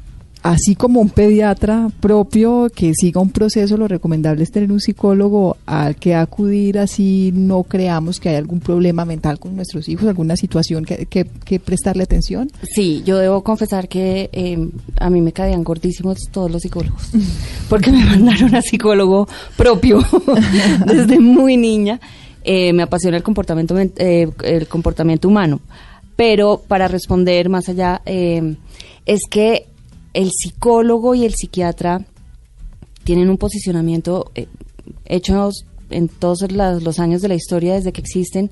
[0.45, 5.57] así como un pediatra propio que siga un proceso, lo recomendable es tener un psicólogo
[5.65, 10.37] al que acudir así no creamos que hay algún problema mental con nuestros hijos, alguna
[10.37, 12.51] situación que, que, que prestarle atención.
[12.61, 17.09] Sí, yo debo confesar que eh, a mí me caían gordísimos todos los psicólogos,
[17.67, 19.27] porque me mandaron a psicólogo
[19.57, 20.05] propio
[20.85, 21.99] desde muy niña.
[22.43, 25.59] Eh, me apasiona el comportamiento, eh, el comportamiento humano,
[26.15, 28.57] pero para responder más allá, eh,
[29.07, 29.65] es que
[30.15, 32.05] el psicólogo y el psiquiatra
[33.03, 34.47] tienen un posicionamiento eh,
[35.05, 35.49] hecho
[35.91, 38.49] en todos los años de la historia desde que existen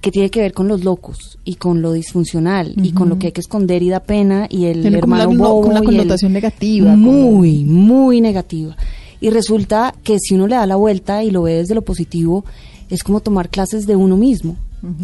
[0.00, 3.26] que tiene que ver con los locos y con lo disfuncional y con lo que
[3.26, 5.84] hay que esconder y da pena y el Tiene hermano una- bobo una y el-
[5.84, 8.74] connotación negativa, muy muy negativa.
[9.20, 12.46] Y resulta que si uno le da la vuelta y lo ve desde lo positivo
[12.88, 14.56] es como tomar clases de uno mismo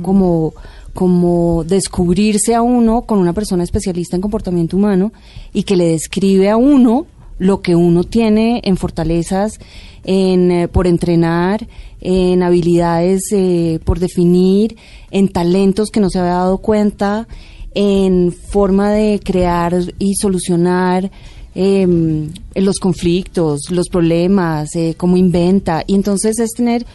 [0.03, 0.55] como
[0.97, 5.13] como descubrirse a uno con una persona especialista en comportamiento humano
[5.53, 7.07] y que le describe a uno
[7.39, 9.61] lo que uno tiene en fortalezas,
[10.05, 11.69] en eh, por entrenar,
[12.01, 14.77] en habilidades eh, por definir,
[15.11, 17.29] en talentos que no se había dado cuenta,
[17.75, 21.11] en forma de crear y solucionar
[21.55, 25.85] em, los conflictos, los problemas, eh, cómo inventa.
[25.87, 26.87] Y entonces es tener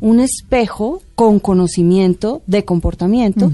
[0.00, 3.50] un espejo con conocimiento de comportamiento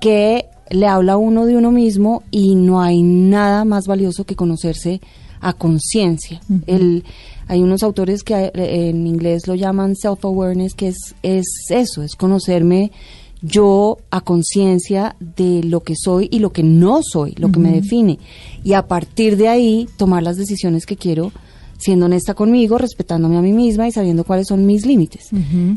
[0.00, 4.36] que le habla a uno de uno mismo y no hay nada más valioso que
[4.36, 5.00] conocerse
[5.40, 6.40] a conciencia.
[6.66, 7.04] El-
[7.48, 12.14] Hay unos autores que eh, en inglés lo llaman self-awareness, que es, es eso, es
[12.14, 12.92] conocerme
[13.42, 17.72] yo a conciencia de lo que soy y lo que no soy, lo que me
[17.72, 18.18] define.
[18.62, 21.32] Y a partir de ahí tomar las decisiones que quiero
[21.80, 25.28] siendo honesta conmigo, respetándome a mí misma y sabiendo cuáles son mis límites.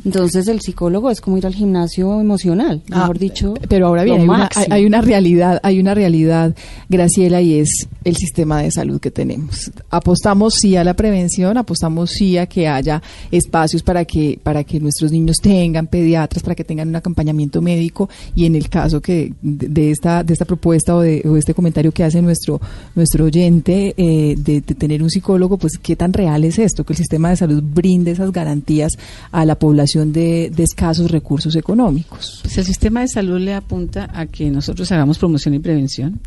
[0.06, 3.54] Entonces el psicólogo es como ir al gimnasio emocional, mejor Ah, dicho.
[3.70, 4.22] Pero ahora bien,
[4.70, 6.56] hay una, hay- realidad, hay una realidad,
[6.89, 9.72] Graciela, y es el sistema de salud que tenemos.
[9.89, 14.80] Apostamos sí a la prevención, apostamos sí a que haya espacios para que, para que
[14.80, 19.34] nuestros niños tengan pediatras, para que tengan un acompañamiento médico, y en el caso que
[19.42, 22.60] de, de esta, de esta propuesta o de, o este comentario que hace nuestro,
[22.96, 26.93] nuestro oyente eh, de, de tener un psicólogo, pues qué tan real es esto, que
[26.93, 28.93] el sistema de salud brinde esas garantías
[29.32, 32.39] a la población de, de escasos recursos económicos.
[32.41, 36.19] Pues el sistema de salud le apunta a que nosotros hagamos promoción y prevención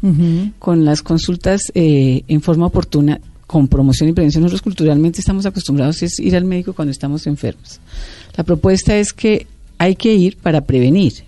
[0.61, 4.43] con las consultas eh, en forma oportuna con promoción y prevención.
[4.43, 7.81] Nosotros culturalmente estamos acostumbrados es ir al médico cuando estamos enfermos.
[8.37, 9.49] La propuesta es que
[9.79, 11.26] hay que ir para prevenir.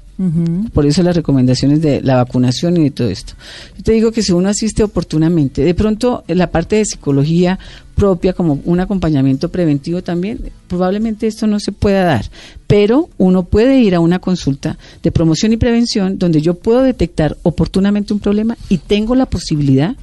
[0.72, 3.34] Por eso las recomendaciones de la vacunación y de todo esto.
[3.76, 7.58] Yo te digo que si uno asiste oportunamente, de pronto eh, la parte de psicología
[7.94, 12.24] propia como un acompañamiento preventivo también, probablemente esto no se pueda dar,
[12.66, 17.36] pero uno puede ir a una consulta de promoción y prevención donde yo puedo detectar
[17.44, 19.94] oportunamente un problema y tengo la posibilidad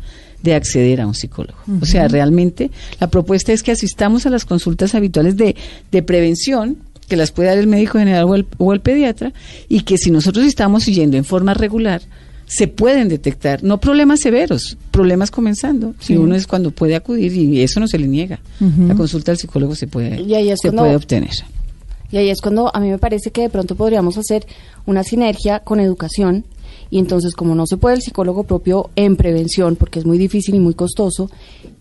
[0.44, 1.58] de acceder a un psicólogo.
[1.82, 5.56] O sea, realmente la propuesta es que asistamos a las consultas habituales de,
[5.92, 9.34] de prevención que las puede dar el médico general o el, o el pediatra
[9.70, 12.02] y que si nosotros estamos siguiendo en forma regular
[12.48, 16.18] se pueden detectar, no problemas severos, problemas comenzando, si Sí.
[16.18, 18.40] uno es cuando puede acudir y eso no se le niega.
[18.88, 21.32] La consulta al psicólogo se puede, Y ahí es se cuando- puede obtener.
[22.12, 24.46] Y ahí es cuando a mí me parece que de pronto podríamos hacer
[24.86, 26.46] una sinergia con educación
[26.92, 30.54] y entonces como no se puede el psicólogo propio en prevención porque es muy difícil
[30.54, 31.32] y muy costoso,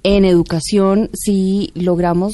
[0.03, 2.33] en educación si logramos,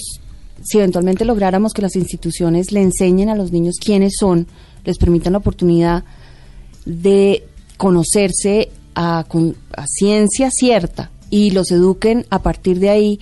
[0.62, 4.46] si eventualmente lográramos que las instituciones le enseñen a los niños quiénes son,
[4.84, 6.04] les permitan la oportunidad
[6.86, 7.44] de
[7.76, 13.20] conocerse a, con- a ciencia cierta y los eduquen a partir de ahí,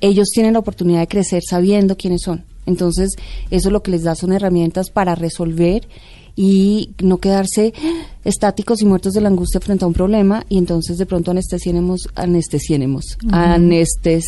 [0.00, 2.44] ellos tienen la oportunidad de crecer sabiendo quiénes son.
[2.66, 3.16] Entonces,
[3.50, 5.88] eso lo que les da son herramientas para resolver
[6.36, 7.72] y no quedarse
[8.24, 12.08] estáticos y muertos de la angustia frente a un problema y entonces de pronto anestesienemos,
[12.14, 13.34] anestesienemos, Ujú.
[13.34, 14.24] anestes,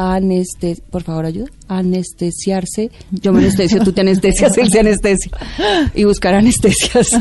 [0.00, 5.30] anestes, por favor ayuda, anestesiarse, yo me anestesio, tú te anestesias, él se anestesia
[5.94, 7.10] y buscar anestesias.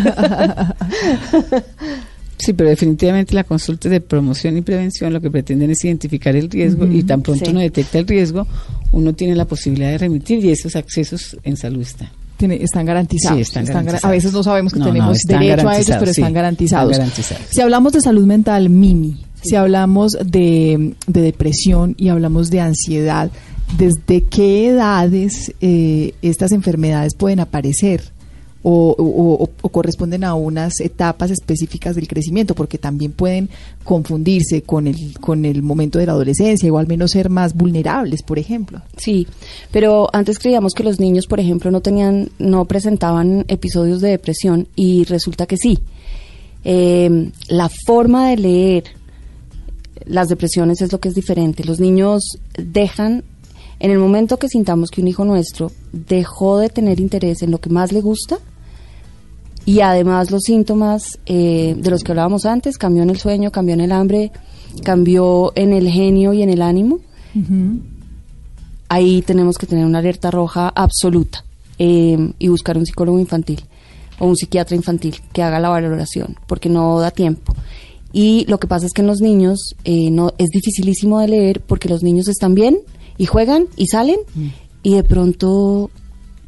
[2.39, 6.51] Sí, pero definitivamente la consulta de promoción y prevención lo que pretenden es identificar el
[6.51, 7.49] riesgo y tan pronto Sí.
[7.51, 8.45] uno detecta el riesgo,
[8.91, 12.09] uno tiene la posibilidad de remitir y esos accesos en salud están.
[12.37, 13.37] Tiene- están garantizados.
[13.37, 14.05] Sí, están gar- garantizados.
[14.05, 16.91] A veces no sabemos que No, tenemos derecho a ellos, pero sí, están garantizados.
[16.91, 17.43] están garantizados.
[17.49, 23.31] Si hablamos de salud mental, Mimi, si hablamos de, de depresión y hablamos de ansiedad,
[23.77, 28.15] ¿desde qué edades eh, estas enfermedades pueden aparecer?
[28.69, 33.49] O corresponden a unas etapas específicas del crecimiento, porque también pueden
[33.85, 38.23] confundirse con el, con el momento de la adolescencia, o al menos ser más vulnerables,
[38.23, 38.81] por ejemplo.
[38.97, 39.25] Sí,
[39.71, 44.67] pero antes creíamos que los niños, por ejemplo, no tenían, no presentaban episodios de depresión
[44.75, 45.79] y resulta que sí.
[46.65, 48.83] Eh, la forma de leer
[50.05, 51.63] las depresiones es lo que es diferente.
[51.63, 52.23] Los niños
[52.57, 53.23] dejan,
[53.79, 57.59] en el momento que sintamos que un hijo nuestro dejó de tener interés en lo
[57.59, 58.39] que más le gusta,
[59.65, 63.73] y además los síntomas eh, de los que hablábamos antes, cambió en el sueño, cambió
[63.73, 64.31] en el hambre,
[64.83, 66.99] cambió en el genio y en el ánimo,
[68.87, 71.43] ahí tenemos que tener una alerta roja absoluta
[71.77, 73.61] eh, y buscar un psicólogo infantil
[74.19, 77.53] o un psiquiatra infantil que haga la valoración, porque no da tiempo.
[78.13, 81.61] Y lo que pasa es que en los niños eh, no es dificilísimo de leer
[81.61, 82.79] porque los niños están bien
[83.17, 84.19] y juegan y salen
[84.83, 85.89] y de pronto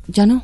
[0.08, 0.44] ya no.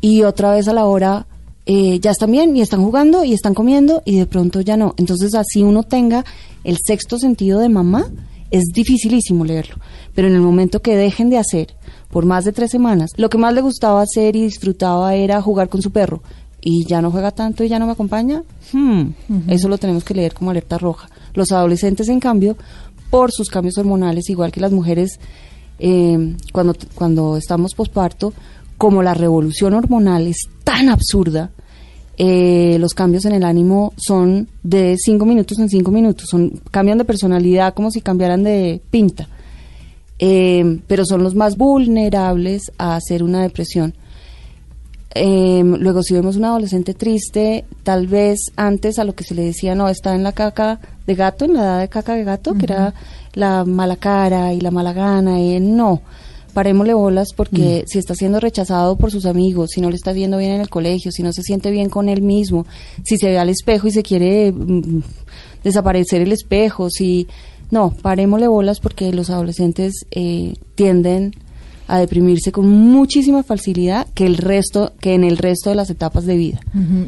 [0.00, 1.26] Y otra vez a la hora
[1.64, 4.94] eh, ya están bien y están jugando y están comiendo y de pronto ya no.
[4.96, 6.24] Entonces así uno tenga
[6.64, 8.10] el sexto sentido de mamá,
[8.50, 9.76] es dificilísimo leerlo.
[10.14, 11.74] Pero en el momento que dejen de hacer
[12.10, 15.68] por más de tres semanas, lo que más le gustaba hacer y disfrutaba era jugar
[15.68, 16.22] con su perro
[16.64, 19.02] y ya no juega tanto y ya no me acompaña, hmm,
[19.48, 21.10] eso lo tenemos que leer como alerta roja.
[21.34, 22.56] Los adolescentes, en cambio,
[23.10, 25.18] por sus cambios hormonales, igual que las mujeres,
[25.80, 28.32] eh, cuando, cuando estamos posparto,
[28.78, 31.50] como la revolución hormonal es tan absurda,
[32.16, 36.98] eh, los cambios en el ánimo son de cinco minutos en cinco minutos, son cambian
[36.98, 39.28] de personalidad como si cambiaran de pinta,
[40.18, 43.94] eh, pero son los más vulnerables a hacer una depresión.
[45.14, 49.42] Eh, luego, si vemos un adolescente triste, tal vez antes a lo que se le
[49.42, 52.54] decía, no, está en la caca de gato, en la edad de caca de gato,
[52.54, 52.94] que era
[53.34, 56.00] la mala cara y la mala gana, y no,
[56.54, 60.38] parémosle bolas porque si está siendo rechazado por sus amigos, si no le está viendo
[60.38, 62.66] bien en el colegio, si no se siente bien con él mismo,
[63.04, 65.02] si se ve al espejo y se quiere mm,
[65.64, 67.26] desaparecer el espejo, si
[67.70, 71.34] no, parémosle bolas porque los adolescentes eh, tienden
[71.88, 76.24] a deprimirse con muchísima facilidad que el resto que en el resto de las etapas
[76.26, 76.60] de vida.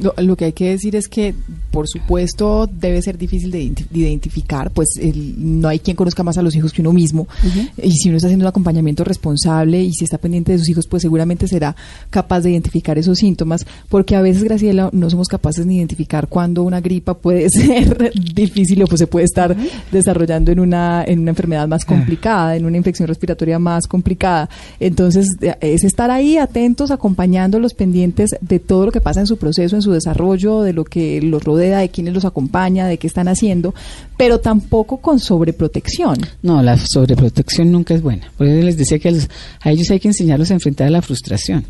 [0.03, 1.35] Lo, lo que hay que decir es que,
[1.71, 6.23] por supuesto, debe ser difícil de, identi- de identificar, pues el- no hay quien conozca
[6.23, 7.27] más a los hijos que uno mismo.
[7.83, 10.87] Y si uno está haciendo un acompañamiento responsable y si está pendiente de sus hijos,
[10.87, 11.75] pues seguramente será
[12.11, 16.63] capaz de identificar esos síntomas, porque a veces, Graciela, no somos capaces de identificar cuándo
[16.63, 19.57] una gripa puede ser difícil o pues se puede estar
[19.93, 24.49] desarrollando en una, en una enfermedad más complicada, en una infección respiratoria más complicada.
[24.81, 29.37] Entonces, es estar ahí atentos, acompañando los pendientes de todo lo que pasa en su
[29.37, 33.07] proceso, en su desarrollo, de lo que los rodea, de quienes los acompaña, de qué
[33.07, 33.75] están haciendo,
[34.17, 36.19] pero tampoco con sobreprotección.
[36.43, 38.31] No, la sobreprotección nunca es buena.
[38.37, 39.13] Por eso les decía que a,
[39.61, 41.65] a ellos hay que enseñarlos a enfrentar a la frustración.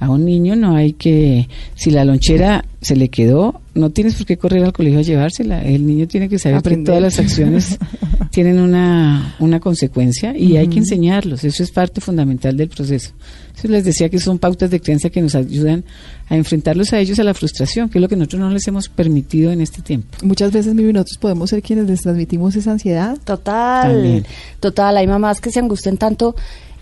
[0.00, 4.26] A un niño no hay que, si la lonchera se le quedó, no tienes por
[4.26, 5.62] qué correr al colegio a llevársela.
[5.62, 6.84] El niño tiene que saber Aprender.
[6.84, 7.78] que todas las acciones
[8.30, 11.42] tienen una, una consecuencia y hay que enseñarlos.
[11.44, 13.10] Eso es parte fundamental del proceso.
[13.56, 15.84] Eso les decía que son pautas de crianza que nos ayudan
[16.28, 18.88] a enfrentarlos a ellos a la frustración, que es lo que nosotros no les hemos
[18.88, 20.06] permitido en este tiempo.
[20.22, 23.18] Muchas veces, Mimi, nosotros podemos ser quienes les transmitimos esa ansiedad.
[23.24, 24.26] Total, También.
[24.60, 24.96] total.
[24.96, 26.36] Hay mamás que se angustien tanto.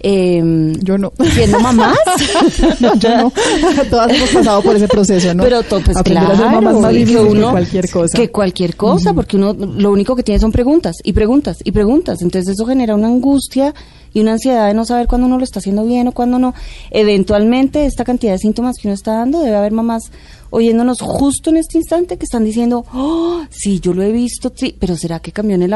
[0.08, 1.12] Eh, yo no.
[1.34, 1.98] Siendo mamás.
[2.80, 3.32] No, yo no.
[3.90, 5.42] Todas hemos pasado por ese proceso, ¿no?
[5.42, 8.16] Pero to- pues Aprender a ser claro, mamás más que que uno- cualquier cosa.
[8.16, 12.22] Que cualquier cosa, porque uno lo único que tiene son preguntas y preguntas y preguntas.
[12.22, 13.74] Entonces eso genera una angustia
[14.12, 16.54] y una ansiedad de no saber cuándo uno lo está haciendo bien o cuándo no.
[16.90, 20.10] Eventualmente esta cantidad de síntomas que uno está dando debe haber mamás
[20.50, 24.74] oyéndonos justo en este instante que están diciendo, oh, sí, yo lo he visto, sí,
[24.78, 25.74] pero ¿será que cambió en el...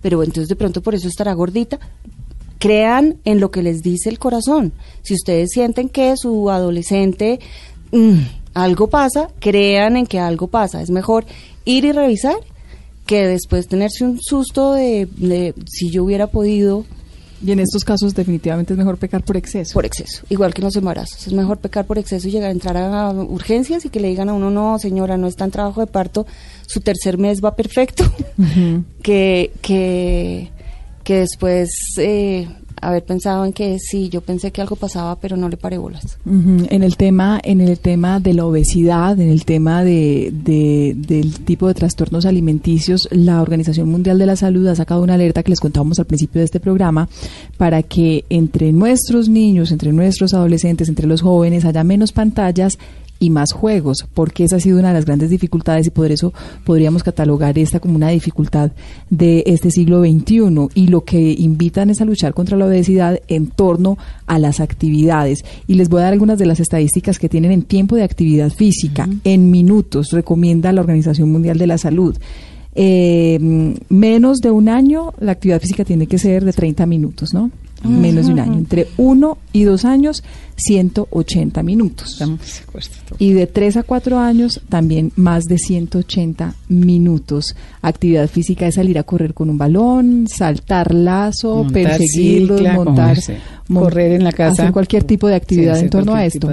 [0.00, 1.78] Pero entonces de pronto por eso estará gordita
[2.64, 4.72] crean en lo que les dice el corazón.
[5.02, 7.38] Si ustedes sienten que su adolescente
[7.92, 8.20] mm,
[8.54, 10.80] algo pasa, crean en que algo pasa.
[10.80, 11.26] Es mejor
[11.66, 12.36] ir y revisar
[13.04, 16.86] que después tenerse un susto de, de si yo hubiera podido.
[17.44, 19.74] Y en estos casos definitivamente es mejor pecar por exceso.
[19.74, 21.26] Por exceso, igual que en los embarazos.
[21.26, 24.30] Es mejor pecar por exceso y llegar a entrar a urgencias y que le digan
[24.30, 26.26] a uno, no, señora, no está en trabajo de parto,
[26.66, 28.10] su tercer mes va perfecto.
[29.02, 30.50] que, que,
[31.04, 32.48] que después eh,
[32.80, 36.18] haber pensado en que sí, yo pensé que algo pasaba, pero no le paré bolas.
[36.26, 41.40] En el tema, en el tema de la obesidad, en el tema de, de- del
[41.44, 45.50] tipo de trastornos alimenticios, la Organización Mundial de la Salud ha sacado una alerta que
[45.50, 47.08] les contábamos al principio de este programa
[47.56, 52.78] para que entre nuestros niños, entre nuestros adolescentes, entre los jóvenes haya menos pantallas
[53.18, 56.32] y más juegos, porque esa ha sido una de las grandes dificultades y por eso
[56.64, 58.72] podríamos catalogar esta como una dificultad
[59.10, 63.46] de este siglo XXI y lo que invitan es a luchar contra la obesidad en
[63.46, 63.96] torno
[64.26, 65.44] a las actividades.
[65.66, 68.50] Y les voy a dar algunas de las estadísticas que tienen en tiempo de actividad
[68.50, 72.16] física, en minutos, recomienda la Organización Mundial de la Salud.
[72.76, 73.38] Eh,
[73.88, 77.50] menos de un año la actividad física tiene que ser de 30 minutos, ¿no?
[77.84, 78.54] Menos de un año.
[78.54, 80.22] Entre uno y dos años,
[80.56, 82.12] 180 minutos.
[82.12, 82.40] Estamos.
[83.18, 87.54] Y de 3 a 4 años, también más de 180 minutos.
[87.82, 93.18] Actividad física es salir a correr con un balón, saltar lazo, Montar perseguirlos, cicla, montar,
[93.68, 94.62] mon- correr en la casa.
[94.62, 96.48] Hacer cualquier tipo de actividad Sí, en torno a esto.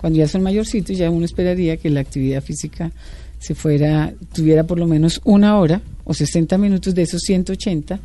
[0.00, 2.90] Cuando ya son mayorcitos, ya uno esperaría que la actividad física
[3.38, 7.98] se fuera, tuviera por lo menos una hora o 60 minutos de esos 180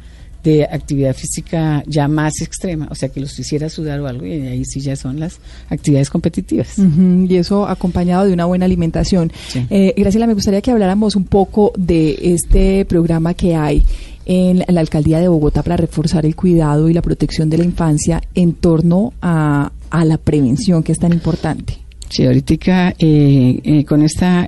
[0.43, 4.31] de actividad física ya más extrema, o sea, que los hiciera sudar o algo, y
[4.31, 6.75] ahí sí ya son las actividades competitivas.
[6.77, 9.31] Y eso acompañado de una buena alimentación.
[9.49, 9.65] Sí.
[9.69, 13.83] Eh, Graciela, me gustaría que habláramos un poco de este programa que hay
[14.25, 18.21] en la alcaldía de Bogotá para reforzar el cuidado y la protección de la infancia
[18.35, 21.77] en torno a, a la prevención, que es tan importante.
[22.09, 24.47] Sí, ahorita eh, eh, con esta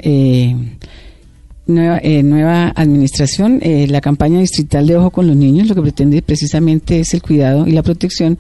[1.70, 5.82] nueva, eh, nueva administración, eh, la campaña distrital de Ojo con los Niños lo que
[5.82, 8.38] pretende precisamente es el cuidado y la protección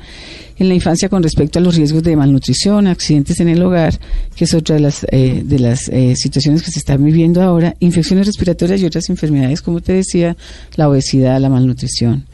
[0.59, 3.97] en la infancia con respecto a los riesgos de malnutrición, accidentes en el hogar,
[4.35, 7.75] que es otra de las, eh, de las eh, situaciones que se están viviendo ahora,
[7.79, 10.35] infecciones respiratorias y otras enfermedades, como te decía,
[10.75, 12.25] la obesidad, la malnutrición.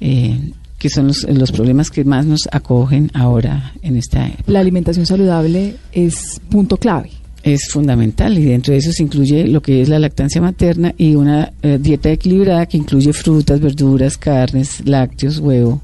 [0.00, 0.38] eh,
[0.78, 5.06] que son los, los problemas que más nos acogen ahora en esta época La alimentación
[5.06, 7.21] saludable es punto clave.
[7.42, 11.14] Es fundamental y dentro de eso se incluye lo que es la lactancia materna y
[11.16, 15.80] una eh, dieta equilibrada que incluye frutas, verduras, carnes, lácteos, huevo,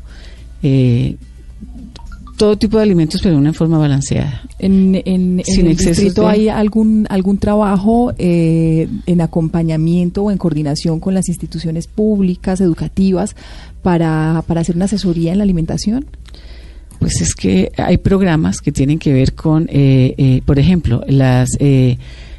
[0.62, 1.16] eh,
[2.36, 4.42] todo tipo de alimentos pero de una forma balanceada.
[4.60, 10.30] En, en, en Sin el distrito de- hay algún algún trabajo eh, en acompañamiento o
[10.30, 13.34] en coordinación con las instituciones públicas, educativas,
[13.82, 16.06] para, para hacer una asesoría en la alimentación.
[16.98, 21.50] Pues es que hay programas que tienen que ver con, eh, eh, por ejemplo, las
[21.60, 21.96] eh,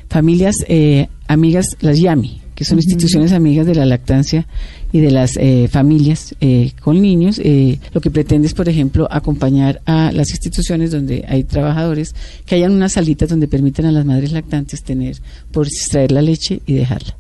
[0.10, 4.45] familias eh, amigas, las YAMI, que son instituciones amigas de la lactancia
[4.91, 7.39] y de las eh, familias eh, con niños.
[7.41, 12.14] Eh, lo que pretende es, por ejemplo, acompañar a las instituciones donde hay trabajadores
[12.45, 15.16] que hayan unas salitas donde permitan a las madres lactantes tener,
[15.53, 17.16] por extraer la leche y dejarla.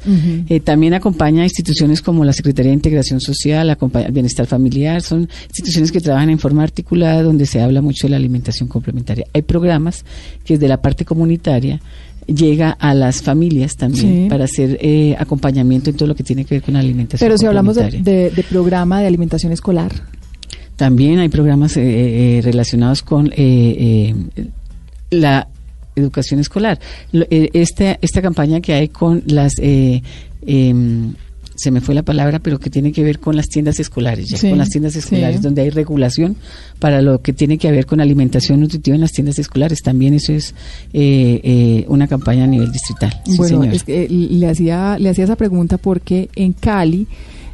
[0.49, 5.01] Eh, también acompaña a instituciones como la Secretaría de Integración Social, acompaña el Bienestar Familiar,
[5.01, 9.25] son instituciones que trabajan en forma articulada donde se habla mucho de la alimentación complementaria.
[9.33, 10.03] Hay programas
[10.43, 11.79] que desde la parte comunitaria
[12.33, 14.27] llega a las familias también Sí.
[14.29, 17.37] para hacer eh, acompañamiento en todo lo que tiene que ver con la alimentación Pero
[17.37, 19.91] si hablamos de, de- de programa de alimentación escolar,
[20.75, 24.15] También hay programas eh, eh, relacionados con eh, eh,
[25.11, 25.47] la
[25.95, 26.79] educación escolar.
[27.11, 29.53] Lo- eh, esta, esta campaña que hay con las...
[31.59, 34.37] se me fue la palabra, pero que tiene que ver con las tiendas escolares, ya,
[34.37, 34.99] Sí, con las tiendas sí.
[34.99, 36.37] escolares, donde hay regulación
[36.79, 39.81] para lo que tiene que ver con alimentación nutritiva en las tiendas escolares.
[39.81, 40.55] También eso es
[40.93, 43.21] eh, eh, una campaña a nivel distrital.
[43.25, 47.07] Sí, bueno, es que, eh, le hacía le hacía esa pregunta porque en Cali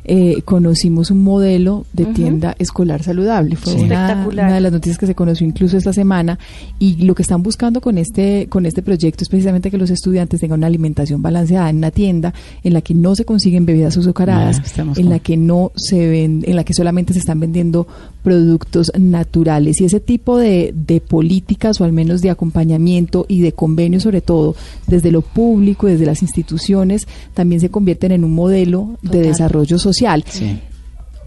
[0.08, 3.56] eh, conocimos un modelo de tienda escolar saludable.
[3.56, 3.80] Fue Sí.
[3.82, 4.45] una, Espectacular.
[4.45, 6.38] una de las noticias que se conoció incluso esta semana.
[6.80, 10.39] Y lo que están buscando con este con este proyecto es precisamente que los estudiantes
[10.39, 12.34] tengan una alimentación balanceada en una tienda
[12.64, 16.43] en la que no se consiguen bebidas azucaradas, en con- la que no se ven,
[16.45, 17.88] en la que solamente se están vendiendo
[18.24, 19.80] productos naturales.
[19.82, 24.22] Y ese tipo de, de políticas o al menos de acompañamiento y de convenios sobre
[24.22, 24.56] todo
[24.88, 29.95] desde lo público, desde las instituciones, también se convierten en un modelo de desarrollo social.
[30.32, 30.60] Sí.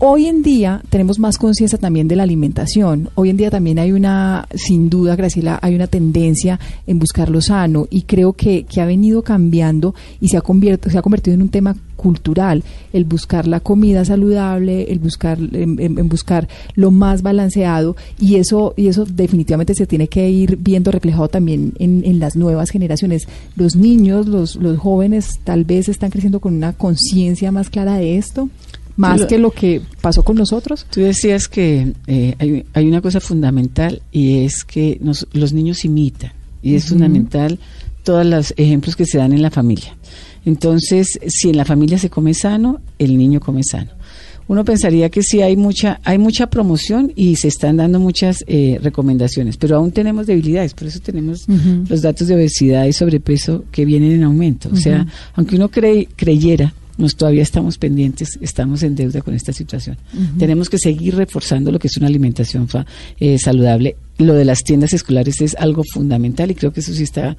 [0.01, 3.11] Hoy en día tenemos más conciencia también de la alimentación.
[3.17, 7.41] Hoy en día también hay una, sin duda, Graciela, hay una tendencia en buscar lo
[7.41, 11.43] sano y creo que, que ha venido cambiando y se ha, se ha convertido en
[11.43, 17.97] un tema cultural, el buscar la comida saludable, el buscar, en buscar lo más balanceado
[18.21, 22.37] y eso, y eso definitivamente se tiene que ir viendo reflejado también en, en las
[22.37, 23.27] nuevas generaciones.
[23.57, 28.17] Los niños, los, los jóvenes tal vez están creciendo con una conciencia más clara de
[28.17, 28.49] esto
[28.99, 30.87] más que lo que pasó con nosotros.
[30.91, 35.85] Tú decías que eh, hay, hay una cosa fundamental y es que nos- los niños
[35.85, 36.33] imitan
[36.63, 37.59] y es fundamental
[38.03, 39.97] todos los ejemplos que se dan en la familia.
[40.45, 43.91] Entonces, si en la familia se come sano, el niño come sano.
[44.47, 48.79] Uno pensaría que sí hay mucha hay mucha promoción y se están dando muchas eh,
[48.83, 51.45] recomendaciones, pero aún tenemos debilidades, por eso tenemos
[51.89, 54.71] los datos de obesidad y sobrepeso que vienen en aumento.
[54.73, 59.53] O sea, aunque uno crey- creyera, nos todavía estamos pendientes, estamos en deuda con esta
[59.53, 59.97] situación.
[60.39, 62.85] Tenemos que seguir reforzando lo que es una alimentación fa-
[63.19, 63.97] eh, saludable.
[64.19, 67.37] Lo de las tiendas escolares es algo fundamental y creo que eso sí está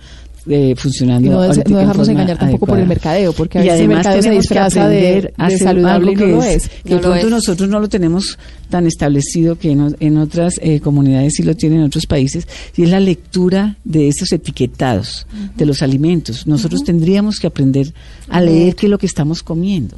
[0.47, 1.28] eh, funcionando.
[1.28, 3.86] Y no, no en dejarnos forma engañar tampoco por el mercadeo, porque a veces el
[3.86, 6.70] además mercadeo se tenemos que disfraza de, de saludable y no que lo es- es.
[6.84, 7.30] Que No de pronto es.
[7.32, 8.39] nosotros no lo tenemos
[8.70, 12.47] tan establecido que en, en otras eh, comunidades sí lo tienen en otros países,
[12.78, 15.26] y es la lectura de esos etiquetados
[15.57, 16.45] de los alimentos.
[16.47, 17.93] Nosotros tendríamos que aprender
[18.30, 19.95] a leer qué es lo que estamos comiendo.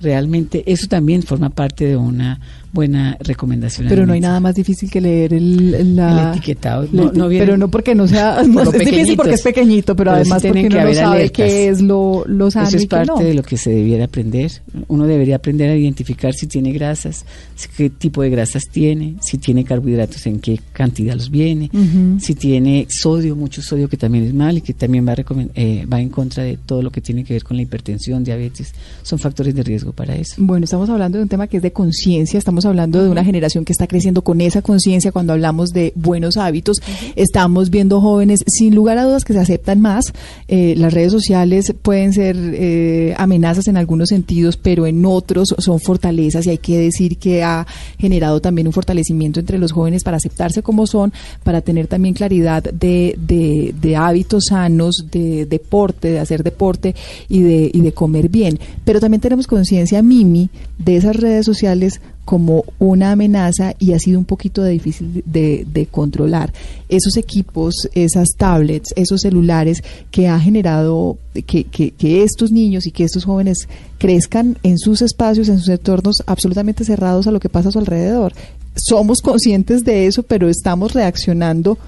[0.00, 2.40] Realmente eso también forma parte de una
[2.72, 3.88] buena recomendación.
[3.88, 6.86] Pero no hay nada más difícil que leer el, la- El etiquetado.
[6.92, 8.42] No- viene- pero no porque no sea.
[8.48, 11.30] No, es difícil porque es pequeñito, pero, además porque que uno no sabe alertas.
[11.32, 14.50] qué es lo, lo sano Eso es parte de lo que se debiera aprender.
[14.88, 17.24] Uno debería aprender a identificar si tiene grasas,
[17.56, 22.18] si- qué tipo de grasas tiene, si tiene carbohidratos, en qué cantidad los viene, Ujú.
[22.20, 25.14] si tiene sodio, mucho sodio que también es mal y que también va,
[25.54, 28.72] eh, va en contra de todo lo que tiene que ver con la hipertensión, diabetes.
[29.02, 30.34] Son factores de riesgo para eso.
[30.38, 33.64] Bueno, estamos hablando de un tema que es de conciencia, estamos hablando de una generación
[33.64, 36.78] que está creciendo con esa conciencia cuando hablamos de buenos hábitos.
[37.16, 40.12] Estamos viendo jóvenes, sin lugar a dudas, que se aceptan más.
[40.48, 45.80] Eh, las redes sociales pueden ser eh, amenazas en algunos sentidos, pero en otros son
[45.80, 47.66] fortalezas y hay que decir que ha
[47.98, 52.62] generado también un fortalecimiento entre los jóvenes para aceptarse como son, para tener también claridad
[52.62, 56.94] de, de, de hábitos sanos, de deporte, de hacer deporte
[57.28, 58.58] y de, y de comer bien.
[58.84, 64.18] Pero también tenemos conciencia, Mimi, de esas redes sociales como una amenaza y ha sido
[64.18, 66.52] un poquito de difícil de, controlar.
[66.90, 71.16] Esos equipos, esas tablets, esos celulares que ha generado
[71.46, 73.66] que, que, que estos niños y que estos jóvenes
[73.96, 77.78] crezcan en sus espacios, en sus entornos absolutamente cerrados a lo que pasa a su
[77.78, 78.34] alrededor.
[78.76, 81.78] Somos conscientes de eso, pero estamos reaccionando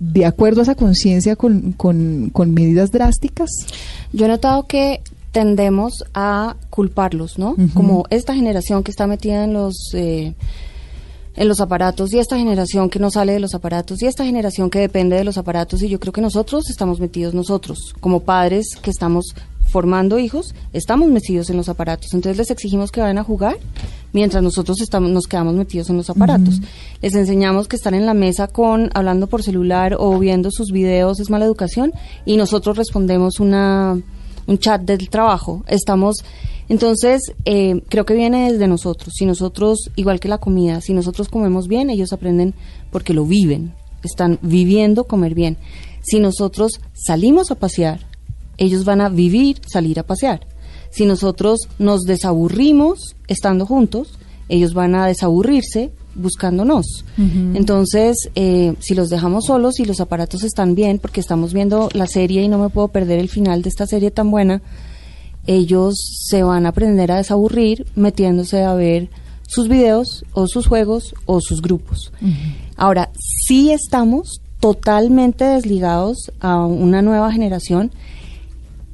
[0.00, 3.48] de acuerdo a esa conciencia con, con, con medidas drásticas.
[4.12, 5.02] Yo he notado que
[5.38, 7.54] tendemos a culparlos, ¿no?
[7.72, 10.34] Como esta generación que está metida en los eh,
[11.36, 14.68] en los aparatos y esta generación que no sale de los aparatos y esta generación
[14.68, 15.80] que depende de los aparatos.
[15.82, 17.94] Y yo creo que nosotros estamos metidos nosotros.
[18.00, 19.36] Como padres que estamos
[19.68, 22.12] formando hijos estamos metidos en los aparatos.
[22.14, 23.58] Entonces les exigimos que vayan a jugar
[24.12, 26.60] mientras nosotros estamos nos quedamos metidos en los aparatos.
[27.00, 31.20] Les enseñamos que estar en la mesa con hablando por celular o viendo sus videos
[31.20, 31.92] es mala educación
[32.24, 34.02] y nosotros respondemos una
[34.48, 35.62] un chat del trabajo.
[35.68, 36.24] Estamos,
[36.68, 39.14] entonces, eh, creo que viene desde nosotros.
[39.16, 42.54] Si nosotros, igual que la comida, si nosotros comemos bien, ellos aprenden
[42.90, 43.74] porque lo viven.
[44.02, 45.56] Están viviendo comer bien.
[46.02, 48.00] Si nosotros salimos a pasear,
[48.56, 50.46] ellos van a vivir salir a pasear.
[50.90, 54.18] Si nosotros nos desaburrimos estando juntos,
[54.48, 57.04] ellos van a desaburrirse buscándonos.
[57.16, 62.06] Entonces, eh, si los dejamos solos y los aparatos están bien, porque estamos viendo la
[62.06, 64.60] serie y no me puedo perder el final de esta serie tan buena,
[65.46, 65.94] ellos
[66.28, 69.08] se van a aprender a desaburrir metiéndose a ver
[69.46, 72.12] sus videos o sus juegos o sus grupos.
[72.76, 77.90] Ahora, sí estamos totalmente desligados a una nueva generación.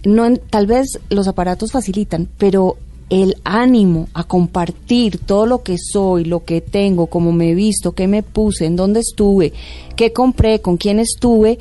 [0.05, 2.77] No, tal vez los aparatos facilitan, pero
[3.23, 7.93] el ánimo a compartir todo lo que soy, lo que tengo, cómo me he visto,
[7.93, 9.53] qué me puse, en dónde estuve,
[9.95, 11.59] qué compré, con quién estuve,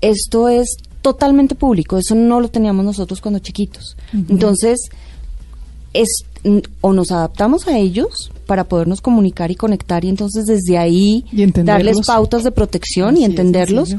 [0.00, 1.96] esto es totalmente público.
[1.96, 3.96] Eso no lo teníamos nosotros cuando chiquitos.
[4.12, 4.88] Entonces,
[5.92, 6.08] es
[6.80, 11.24] o nos adaptamos a ellos para podernos comunicar y conectar y entonces desde ahí
[11.64, 13.96] darles pautas de protección Así y entenderlos.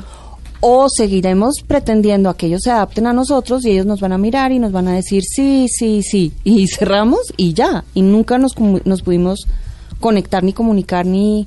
[0.67, 4.17] O seguiremos pretendiendo a que ellos se adapten a nosotros y ellos nos van a
[4.17, 8.39] mirar y nos van a decir sí, sí, sí y cerramos y ya y nunca
[8.39, 9.45] nos, nos pudimos
[9.99, 11.45] conectar ni comunicar ni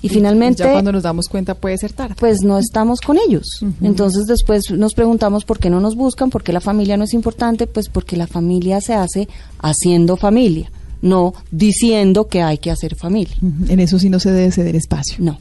[0.00, 2.14] y finalmente ya cuando nos damos cuenta puede ser tarde.
[2.20, 3.64] pues no estamos con ellos.
[3.82, 7.14] Entonces después nos preguntamos por qué no nos buscan, por qué la familia no es
[7.14, 9.26] importante, pues porque la familia se hace
[9.58, 10.70] haciendo familia,
[11.02, 13.34] no diciendo que hay que hacer familia.
[13.68, 15.16] En eso sí no se debe ceder espacio.
[15.18, 15.38] No.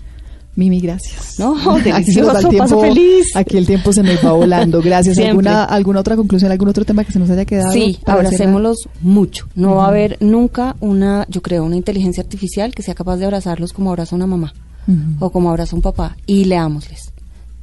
[0.55, 1.37] Mimi, gracias.
[1.37, 3.35] No, Aquí delicioso, tiempo, paso feliz.
[3.35, 4.81] Aquí el tiempo se nos va volando.
[4.81, 5.17] Gracias.
[5.17, 7.73] ¿Alguna, ¿Alguna otra conclusión, algún otro tema que se nos haya quedado?
[7.73, 9.47] Sí, abracémoslos mucho.
[9.55, 13.25] No va a haber nunca una, yo creo, una inteligencia artificial que sea capaz de
[13.25, 14.53] abrazarlos como abraza una mamá
[15.19, 16.15] o como abraza un papá.
[16.25, 17.11] Y leámosles.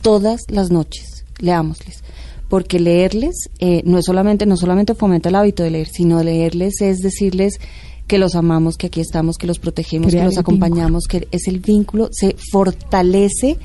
[0.03, 2.03] Todas las noches, leámosles.
[2.49, 6.82] Porque leerles eh, no es solamente, no solamente fomenta el hábito de leer, sino leerles
[6.82, 7.59] es decirles
[8.13, 11.49] que los amamos, que aquí estamos, que los protegemos, Crear que los acompañamos, que es
[11.49, 13.57] el vínculo, se fortalece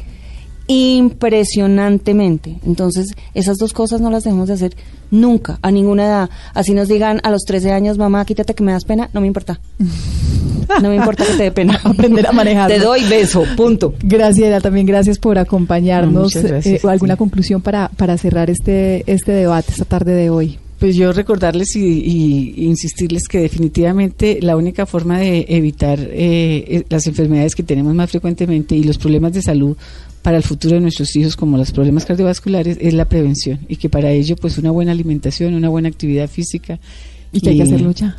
[0.68, 2.58] impresionantemente.
[2.66, 4.74] Entonces, esas dos cosas no las debemos de hacer
[5.12, 6.30] nunca, a ninguna edad.
[6.54, 9.28] Así nos digan a los 13 años, mamá, quítate que me das pena, no me
[9.28, 9.60] importa.
[10.82, 11.80] No me importa que te dé pena.
[11.84, 12.70] Aprender a manejar.
[12.70, 13.94] Te doy beso, punto.
[14.04, 16.24] Gracias, también gracias por No, acompañarnos.
[16.24, 17.18] muchas gracias, Eh, ¿Alguna sí.
[17.20, 20.60] conclusión para, para cerrar este, este debate esta tarde de hoy?
[20.80, 26.84] Pues yo recordarles y, y- insistirles que definitivamente la única forma de evitar eh, eh,
[26.90, 29.76] las enfermedades que tenemos más frecuentemente y los problemas de salud
[30.22, 33.90] para el futuro de nuestros hijos, como los problemas cardiovasculares, es la prevención y que
[33.90, 36.80] para ello pues una buena alimentación, una buena actividad física
[37.32, 38.16] Y que hay que hacerlo ya.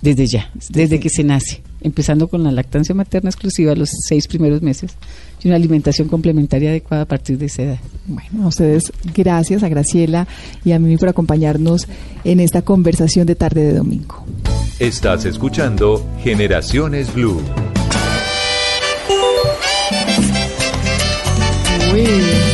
[0.00, 4.62] desde ya, desde que se nace, empezando con la lactancia materna exclusiva los seis primeros
[4.62, 4.92] meses
[5.42, 7.78] y una alimentación complementaria adecuada a partir de esa edad.
[8.06, 10.26] Bueno, a ustedes gracias, a Graciela
[10.64, 11.86] y a Mimi por acompañarnos
[12.24, 14.24] en esta conversación de tarde de domingo.
[14.78, 17.40] Estás escuchando Generaciones Blue.
[21.92, 22.47] Uy.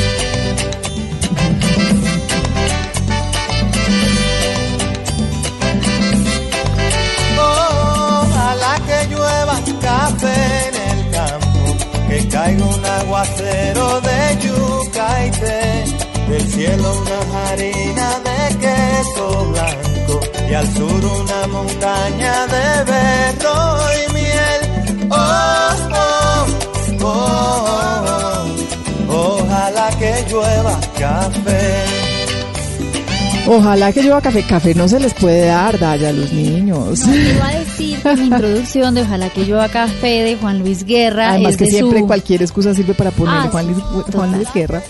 [33.46, 34.42] Ojalá que lleva café.
[34.42, 37.06] Café no se les puede dar, Daya, a los niños.
[37.06, 40.84] No, iba a decir que mi introducción de Ojalá que llueva café de Juan Luis
[40.84, 43.78] Guerra Además es que de siempre su, cualquier excusa sirve para poner Ah, Juan, Luis,
[44.12, 44.32] Juan.
[44.32, 44.82] Luis Guerra.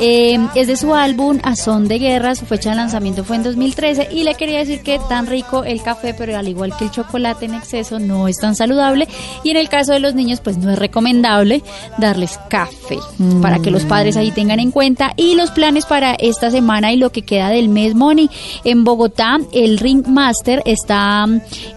[0.00, 3.42] Eh, es de su álbum A Son de Guerra, su fecha de lanzamiento fue en
[3.42, 6.90] 2013 y le quería decir que tan rico el café, pero al igual que el
[6.90, 9.08] chocolate en exceso no es tan saludable
[9.42, 11.62] y en el caso de los niños pues no es recomendable
[11.98, 12.98] darles café
[13.42, 15.12] para que los padres ahí tengan en cuenta.
[15.16, 18.30] Y los planes para esta semana y lo que queda del mes Moni
[18.64, 21.26] en Bogotá el Ring Master está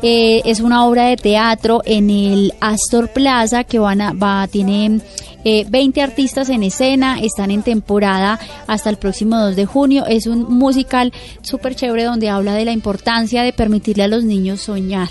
[0.02, 5.02] eh, es una obra de teatro en el Astor Plaza que van a va tiene
[5.44, 10.06] eh, 20 artistas en escena, están en temporada hasta el próximo 2 de junio.
[10.08, 14.62] Es un musical súper chévere donde habla de la importancia de permitirle a los niños
[14.62, 15.10] soñar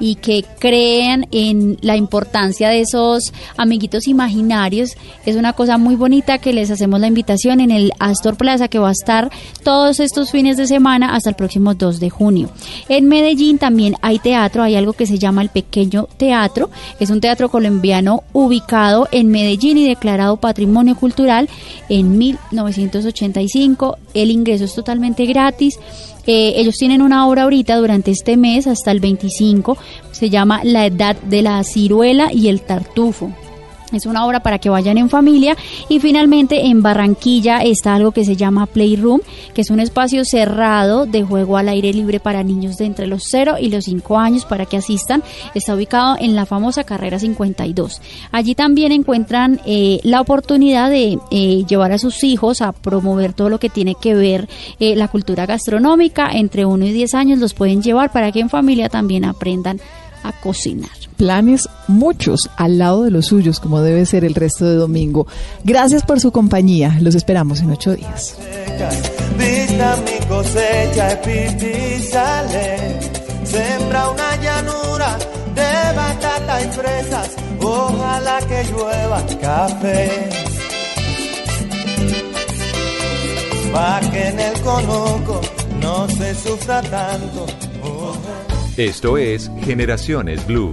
[0.00, 4.96] y que crean en la importancia de esos amiguitos imaginarios.
[5.24, 8.78] Es una cosa muy bonita que les hacemos la invitación en el Astor Plaza que
[8.78, 9.30] va a estar
[9.62, 12.50] todos estos fines de semana hasta el próximo 2 de junio.
[12.88, 16.70] En Medellín también hay teatro, hay algo que se llama el Pequeño Teatro.
[17.00, 21.48] Es un teatro colombiano ubicado en Medellín y declarado Patrimonio Cultural
[21.88, 23.98] en 1985.
[24.14, 25.78] El ingreso es totalmente gratis.
[26.26, 29.78] Eh, ellos tienen una obra ahorita durante este mes hasta el 25,
[30.10, 33.32] se llama La Edad de la Ciruela y el Tartufo.
[33.92, 35.56] Es una obra para que vayan en familia.
[35.88, 39.20] Y finalmente en Barranquilla está algo que se llama Playroom,
[39.54, 43.24] que es un espacio cerrado de juego al aire libre para niños de entre los
[43.30, 45.22] 0 y los 5 años para que asistan.
[45.54, 48.00] Está ubicado en la famosa carrera 52.
[48.32, 53.48] Allí también encuentran eh, la oportunidad de eh, llevar a sus hijos a promover todo
[53.48, 54.48] lo que tiene que ver
[54.80, 56.30] eh, la cultura gastronómica.
[56.32, 59.80] Entre 1 y 10 años los pueden llevar para que en familia también aprendan
[60.22, 61.05] a cocinar.
[61.16, 65.26] Planes muchos al lado de los suyos, como debe ser el resto de domingo.
[65.64, 66.98] Gracias por su compañía.
[67.00, 68.36] Los esperamos en ocho días.
[69.38, 71.20] Vista mi cosecha
[72.10, 73.00] sale.
[73.44, 75.18] Sembra una llanura
[75.54, 77.36] de batata y fresas.
[77.60, 80.28] Ojalá que llueva café.
[83.72, 85.40] Pa' que en el conuco
[85.80, 87.46] no se sufra tanto.
[88.76, 90.72] Esto es Generaciones Blue.